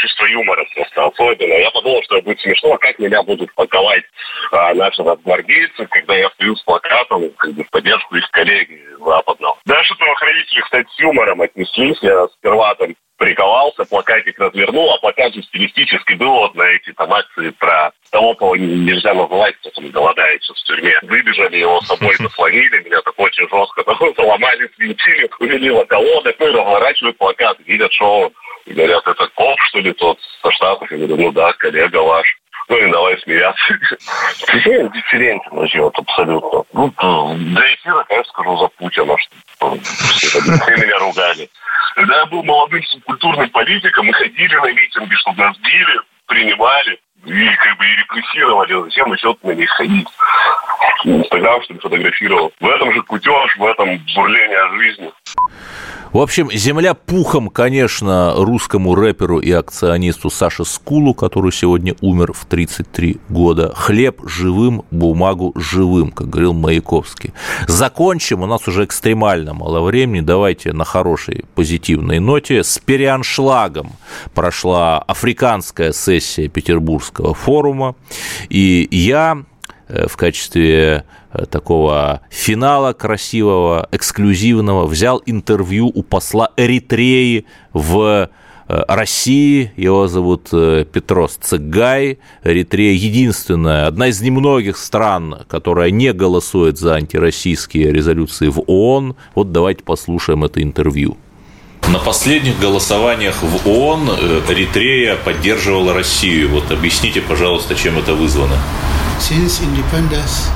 Чувство 0.01 0.26
юмора 0.26 0.64
просто 0.74 1.07
особенно. 1.07 1.53
Я 1.53 1.70
подумал, 1.70 2.03
что 2.05 2.22
будет 2.22 2.41
смешно, 2.41 2.76
как 2.78 2.99
меня 2.99 3.22
будут 3.22 3.53
паковать 3.55 4.05
а, 4.51 4.74
наши 4.74 5.03
гвардейцы, 5.03 5.87
когда 5.87 6.16
я 6.16 6.30
стою 6.30 6.57
с 6.57 6.62
плакатом 6.62 7.30
как 7.37 7.53
бы, 7.53 7.64
в 7.64 7.70
поддержку 7.70 8.16
их 8.16 8.30
коллеги 8.30 8.80
западного. 8.99 9.59
Дальше 9.66 9.95
правоохранители, 9.97 10.61
кстати, 10.61 10.89
с 10.91 11.01
юмором 11.01 11.41
отнеслись. 11.41 11.99
Я 12.03 12.26
сперва 12.28 12.74
там 12.74 12.95
приковался, 13.23 13.85
плакатик 13.85 14.37
развернул, 14.41 14.93
а 14.93 14.99
плакат 14.99 15.33
же 15.33 15.43
стилистически 15.43 16.14
был 16.14 16.33
вот 16.33 16.57
на 16.57 16.64
эти 16.64 16.93
там 16.93 17.12
акции 17.12 17.51
про 17.51 17.93
того, 18.11 18.35
кого 18.35 18.57
нельзя 18.57 19.14
называть, 19.14 19.55
кто 19.59 19.70
там 19.70 19.91
голодает 19.91 20.43
в 20.43 20.66
тюрьме. 20.66 20.93
Выбежали 21.03 21.59
его 21.59 21.81
с 21.81 21.87
собой, 21.87 22.16
заслонили 22.18 22.83
меня 22.83 23.01
так 23.03 23.14
очень 23.16 23.49
жестко, 23.49 23.85
такой 23.87 24.12
заломали, 24.16 24.68
свинтили, 24.75 25.31
увели 25.39 25.70
в 25.70 25.77
околодок, 25.77 26.35
ну 26.41 26.49
и 26.49 26.51
разворачивают 26.51 27.16
плакат, 27.18 27.59
видят, 27.64 27.93
что 27.93 28.23
он. 28.23 28.33
И 28.66 28.73
говорят, 28.75 29.07
это 29.07 29.29
коп, 29.35 29.59
что 29.68 29.79
ли, 29.79 29.93
тот 29.93 30.18
со 30.43 30.51
Штатов? 30.51 30.91
Я 30.91 30.99
говорю, 30.99 31.16
ну 31.16 31.33
да, 31.33 31.53
коллега 31.53 31.99
ваш. 31.99 32.27
Ну 32.73 32.79
и 32.79 32.91
давай 32.91 33.18
смеяться. 33.20 33.79
Дифферентен 34.95 35.51
вообще 35.51 35.81
вот 35.83 35.99
абсолютно. 35.99 36.64
Ну, 36.73 37.35
для 37.35 37.75
эфира, 37.75 38.03
конечно, 38.09 38.33
скажу 38.33 38.57
за 38.57 38.68
Путина, 38.68 39.14
что 39.18 39.77
все 39.83 40.41
меня 40.41 40.99
ругали. 40.99 41.51
Когда 41.95 42.20
я 42.20 42.27
был 42.27 42.43
молодым 42.43 42.83
субкультурным 42.85 43.51
политиком, 43.51 44.07
мы 44.07 44.14
ходили 44.14 44.55
на 44.55 44.73
митинги, 44.73 45.14
чтобы 45.16 45.43
нас 45.45 45.55
били, 45.59 46.01
принимали 46.27 46.99
и 47.27 47.57
как 47.57 47.77
бы 47.77 47.85
и 47.85 47.97
репрессировали, 47.97 48.85
зачем 48.85 49.12
еще 49.12 49.37
на 49.43 49.53
них 49.53 49.68
ходить? 49.70 50.09
Инстаграм, 51.05 51.62
что 51.64 51.75
фотографировал. 51.75 52.53
В 52.59 52.68
этом 52.68 52.95
же 52.95 53.03
кутеж, 53.03 53.57
в 53.59 53.66
этом 53.66 54.01
бурление 54.16 54.77
жизни. 54.79 55.12
В 56.13 56.19
общем, 56.19 56.51
земля 56.53 56.93
пухом, 56.93 57.49
конечно, 57.49 58.35
русскому 58.37 58.95
рэперу 58.95 59.39
и 59.39 59.51
акционисту 59.51 60.29
Саше 60.29 60.67
Скулу, 60.67 61.15
который 61.15 61.53
сегодня 61.53 61.95
умер 62.03 62.35
в 62.35 62.45
33 62.45 63.17
года. 63.31 63.73
Хлеб 63.75 64.21
живым, 64.27 64.83
бумагу 64.91 65.55
живым, 65.57 66.11
как 66.11 66.29
говорил 66.29 66.53
Маяковский. 66.53 67.33
Закончим, 67.67 68.43
у 68.43 68.47
нас 68.47 68.69
уже 68.69 68.85
экстремально 68.85 69.55
мало 69.55 69.81
времени. 69.81 70.21
Давайте 70.21 70.75
на 70.75 70.85
хорошей 70.85 71.47
позитивной 71.55 72.19
ноте. 72.19 72.63
С 72.63 72.79
переаншлагом 72.79 73.93
прошла 74.35 74.99
африканская 74.99 75.93
сессия 75.93 76.49
Петербургского 76.49 77.33
форума. 77.33 77.95
И 78.51 78.87
я 78.91 79.45
в 80.09 80.16
качестве 80.16 81.05
э, 81.32 81.47
такого 81.47 82.20
финала 82.30 82.93
красивого, 82.93 83.88
эксклюзивного, 83.93 84.86
взял 84.86 85.22
интервью 85.26 85.90
у 85.95 86.03
посла 86.03 86.51
Эритреи 86.57 87.45
в 87.72 88.30
э, 88.68 88.84
России. 88.88 89.72
Его 89.76 90.09
зовут 90.09 90.49
Петрос 90.51 91.38
Цыгай. 91.40 92.18
Эритрея 92.43 92.95
единственная, 92.95 93.86
одна 93.86 94.09
из 94.09 94.20
немногих 94.22 94.78
стран, 94.78 95.40
которая 95.49 95.90
не 95.90 96.12
голосует 96.12 96.78
за 96.78 96.95
антироссийские 96.95 97.93
резолюции 97.93 98.49
в 98.49 98.62
ООН. 98.66 99.16
Вот 99.34 99.53
давайте 99.53 99.84
послушаем 99.84 100.45
это 100.45 100.62
интервью. 100.62 101.16
На 101.88 101.99
последних 101.99 102.59
голосованиях 102.61 103.43
в 103.43 103.68
ООН 103.68 104.11
Эритрея 104.49 105.16
поддерживала 105.16 105.93
Россию. 105.93 106.49
Вот 106.49 106.70
объясните, 106.70 107.20
пожалуйста, 107.20 107.74
чем 107.74 107.99
это 107.99 108.14
вызвано. 108.14 108.57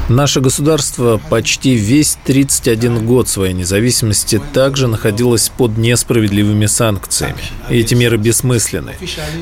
Наше 0.09 0.41
государство 0.41 1.21
почти 1.31 1.77
весь 1.77 2.19
31 2.25 3.07
год 3.07 3.29
своей 3.29 3.55
независимости 3.55 4.41
также 4.53 4.89
находилось 4.89 5.51
под 5.57 5.79
несправедливыми 5.79 6.67
санкциями. 6.67 7.43
И 7.71 7.79
эти 7.79 7.95
меры 7.95 8.17
бессмысленны. 8.17 8.95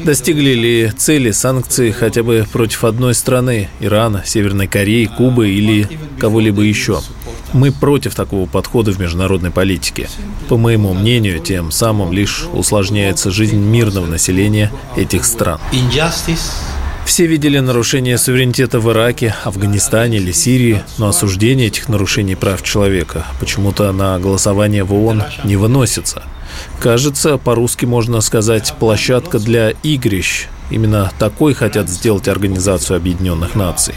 Достигли 0.05 0.51
ли 0.51 0.93
цели 0.97 1.31
санкции 1.31 1.91
хотя 1.91 2.23
бы 2.23 2.47
против 2.53 2.85
одной 2.85 3.15
страны– 3.15 3.71
Ирана, 3.81 4.23
Северной 4.27 4.67
Кореи, 4.67 5.07
Кубы 5.07 5.49
или 5.49 5.89
кого-либо 6.19 6.61
еще? 6.61 7.01
Мы 7.55 7.73
против 7.73 8.15
такого 8.15 8.47
подхода 8.47 8.93
в 8.93 8.99
международной 9.01 9.51
политике. 9.51 10.09
По 10.49 10.59
моему 10.59 10.93
мнению, 10.93 11.41
тем 11.41 11.71
самым 11.71 12.13
лишь 12.13 12.45
усложняется 12.53 13.31
жизнь 13.31 13.57
мирного 13.57 14.07
населения 14.07 14.71
этих 14.97 15.25
стран. 15.25 15.61
Все 17.05 17.27
видели 17.27 17.59
нарушение 17.59 18.17
суверенитета 18.19 18.81
в 18.81 18.91
Ираке, 18.91 19.35
Афганистане 19.45 20.17
или 20.17 20.33
Сирии, 20.33 20.83
но 20.99 21.09
осуждение 21.09 21.69
этих 21.69 21.89
нарушений 21.89 22.35
прав 22.35 22.63
человека 22.63 23.27
почему-то 23.39 23.93
на 23.93 24.19
голосование 24.19 24.85
в 24.85 24.95
ООН 24.95 25.23
не 25.45 25.57
выносится. 25.57 26.23
Кажется, 26.81 27.37
по-русски 27.37 27.85
можно 27.85 28.21
сказать 28.21 28.75
«площадка 28.79 29.39
для 29.39 29.71
игрищ». 29.83 30.49
Именно 30.71 31.13
такой 31.19 31.55
хотят 31.55 31.89
сделать 31.89 32.29
Организацию 32.29 32.97
Объединенных 32.97 33.55
Наций. 33.55 33.95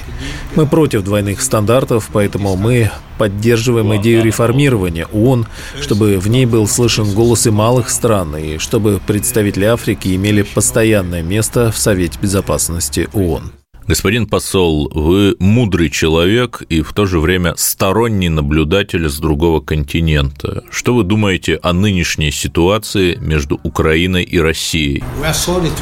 Мы 0.56 0.66
против 0.66 1.04
двойных 1.04 1.42
стандартов, 1.42 2.10
поэтому 2.12 2.56
мы 2.56 2.92
поддерживаем 3.18 3.96
идею 3.98 4.24
реформирования 4.24 5.08
ООН, 5.12 5.48
чтобы 5.82 6.20
в 6.20 6.28
ней 6.28 6.46
был 6.46 6.68
слышен 6.68 7.14
голос 7.14 7.48
и 7.48 7.50
малых 7.52 7.90
стран, 7.90 8.36
и 8.38 8.58
чтобы 8.58 9.00
представители 9.06 9.66
Африки 9.66 10.16
имели 10.16 10.44
постоянное 10.44 11.24
место 11.24 11.72
в 11.72 11.78
Совете 11.78 12.20
Безопасности 12.22 13.10
ООН. 13.14 13.52
Господин 13.88 14.28
посол, 14.28 14.92
вы 14.94 15.38
мудрый 15.40 15.90
человек 15.90 16.62
и 16.68 16.82
в 16.82 16.92
то 16.92 17.06
же 17.06 17.20
время 17.20 17.54
сторонний 17.56 18.28
наблюдатель 18.28 19.08
с 19.08 19.18
другого 19.18 19.62
континента. 19.62 20.66
Что 20.70 20.94
вы 20.94 21.06
думаете 21.06 21.58
о 21.64 21.72
нынешней 21.72 22.32
ситуации 22.32 23.16
между 23.16 23.62
Украиной 23.64 24.24
и 24.24 24.40
Россией? 24.40 25.06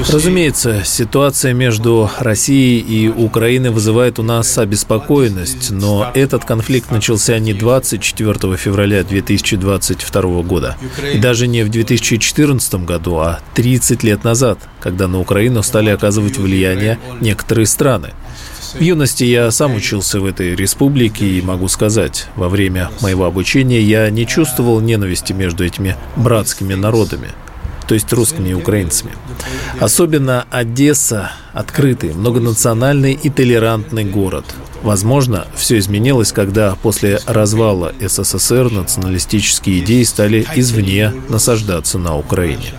Разумеется, 0.08 0.84
ситуация 0.86 1.53
между 1.53 2.08
Россией 2.20 2.80
и 2.80 3.10
Украиной 3.10 3.72
вызывает 3.72 4.20
у 4.20 4.24
нас 4.24 4.56
обеспокоенность, 4.60 5.72
но 5.72 6.12
этот 6.14 6.45
конфликт 6.45 6.91
начался 6.91 7.39
не 7.39 7.56
24 7.56 8.56
февраля 8.56 9.03
2022 9.03 10.22
года, 10.43 10.78
и 11.12 11.18
даже 11.18 11.47
не 11.47 11.64
в 11.64 11.70
2014 11.70 12.76
году, 12.86 13.16
а 13.18 13.39
30 13.56 14.03
лет 14.03 14.24
назад, 14.24 14.60
когда 14.80 15.08
на 15.08 15.20
Украину 15.20 15.64
стали 15.64 15.89
оказывать 15.89 16.38
влияние 16.38 16.99
некоторые 17.20 17.66
страны 17.66 17.95
страны. 17.96 18.14
В 18.74 18.82
юности 18.82 19.24
я 19.24 19.52
сам 19.52 19.76
учился 19.76 20.20
в 20.20 20.26
этой 20.26 20.56
республике 20.56 21.26
и 21.26 21.41
могу 21.41 21.68
сказать, 21.68 22.28
во 22.36 22.50
время 22.50 22.89
моего 23.02 23.26
обучения 23.26 23.82
я 23.82 24.10
не 24.10 24.28
чувствовал 24.28 24.82
ненависти 24.82 25.34
между 25.34 25.64
этими 25.64 25.96
братскими 26.18 26.74
народами, 26.74 27.30
то 27.88 27.93
есть 27.93 28.12
русскими 28.12 28.50
и 28.50 28.54
украинцами. 28.54 29.12
Особенно 29.80 30.46
Одесса– 30.52 31.32
открытый, 31.54 32.14
многонациональный 32.14 33.14
и 33.14 33.30
толерантный 33.30 34.04
город. 34.04 34.46
Возможно, 34.84 35.48
все 35.56 35.78
изменилось, 35.78 36.32
когда 36.32 36.76
после 36.76 37.20
развала 37.26 37.93
СССР 38.00 38.72
националистические 38.72 39.80
идеи 39.80 40.04
стали 40.04 40.46
извне 40.56 41.14
насаждаться 41.30 41.98
на 41.98 42.18
Украине. 42.18 42.74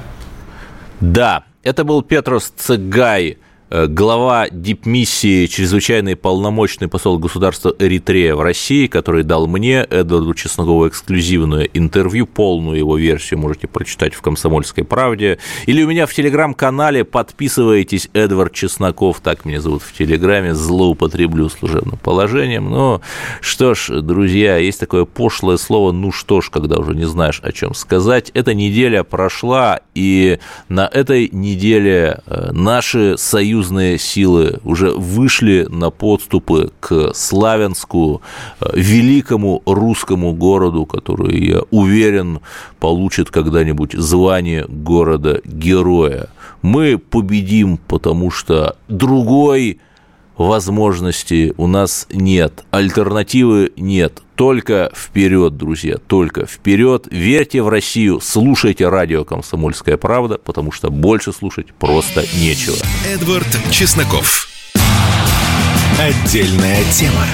Да, 1.00 1.44
это 1.62 1.84
был 1.84 2.02
Петрос 2.02 2.52
Цегай, 2.56 3.38
Э, 3.38 3.45
глава 3.68 4.48
дипмиссии, 4.48 5.46
чрезвычайный 5.46 6.14
полномочный 6.14 6.86
посол 6.86 7.18
государства 7.18 7.74
Эритрея 7.80 8.36
в 8.36 8.40
России, 8.40 8.86
который 8.86 9.24
дал 9.24 9.48
мне, 9.48 9.80
Эдварду 9.80 10.34
Чеснокову, 10.34 10.86
эксклюзивное 10.86 11.68
интервью, 11.74 12.26
полную 12.26 12.78
его 12.78 12.96
версию 12.96 13.40
можете 13.40 13.66
прочитать 13.66 14.14
в 14.14 14.22
«Комсомольской 14.22 14.84
правде». 14.84 15.38
Или 15.66 15.82
у 15.82 15.88
меня 15.88 16.06
в 16.06 16.14
телеграм-канале 16.14 17.02
подписывайтесь, 17.04 18.08
Эдвард 18.12 18.52
Чесноков, 18.52 19.18
так 19.20 19.44
меня 19.44 19.60
зовут 19.60 19.82
в 19.82 19.92
телеграме, 19.92 20.54
злоупотреблю 20.54 21.48
служебным 21.48 21.98
положением. 21.98 22.70
Но 22.70 23.00
что 23.40 23.74
ж, 23.74 24.00
друзья, 24.00 24.58
есть 24.58 24.78
такое 24.78 25.06
пошлое 25.06 25.56
слово 25.56 25.90
«ну 25.90 26.12
что 26.12 26.40
ж», 26.40 26.50
когда 26.50 26.78
уже 26.78 26.94
не 26.94 27.06
знаешь, 27.06 27.40
о 27.42 27.50
чем 27.50 27.74
сказать. 27.74 28.30
Эта 28.32 28.54
неделя 28.54 29.02
прошла, 29.02 29.80
и 29.96 30.38
на 30.68 30.86
этой 30.86 31.28
неделе 31.32 32.20
э, 32.26 32.52
наши 32.52 33.18
союзы 33.18 33.55
союзные 33.56 33.98
силы 33.98 34.58
уже 34.64 34.90
вышли 34.90 35.66
на 35.70 35.90
подступы 35.90 36.70
к 36.80 37.14
Славянску, 37.14 38.20
э, 38.60 38.66
великому 38.74 39.62
русскому 39.64 40.34
городу, 40.34 40.84
который, 40.84 41.42
я 41.42 41.60
уверен, 41.70 42.40
получит 42.80 43.30
когда-нибудь 43.30 43.92
звание 43.94 44.66
города-героя. 44.68 46.28
Мы 46.62 46.98
победим, 46.98 47.78
потому 47.88 48.30
что 48.30 48.76
другой 48.88 49.78
возможности 50.36 51.52
у 51.56 51.66
нас 51.66 52.06
нет, 52.12 52.64
альтернативы 52.70 53.72
нет. 53.76 54.22
Только 54.34 54.92
вперед, 54.94 55.56
друзья, 55.56 55.96
только 55.96 56.44
вперед. 56.44 57.08
Верьте 57.10 57.62
в 57.62 57.68
Россию, 57.68 58.20
слушайте 58.22 58.88
радио 58.88 59.24
«Комсомольская 59.24 59.96
правда», 59.96 60.36
потому 60.36 60.72
что 60.72 60.90
больше 60.90 61.32
слушать 61.32 61.72
просто 61.72 62.22
нечего. 62.38 62.76
Эдвард 63.08 63.46
Чесноков. 63.70 64.48
Отдельная 65.98 66.84
тема. 66.92 67.24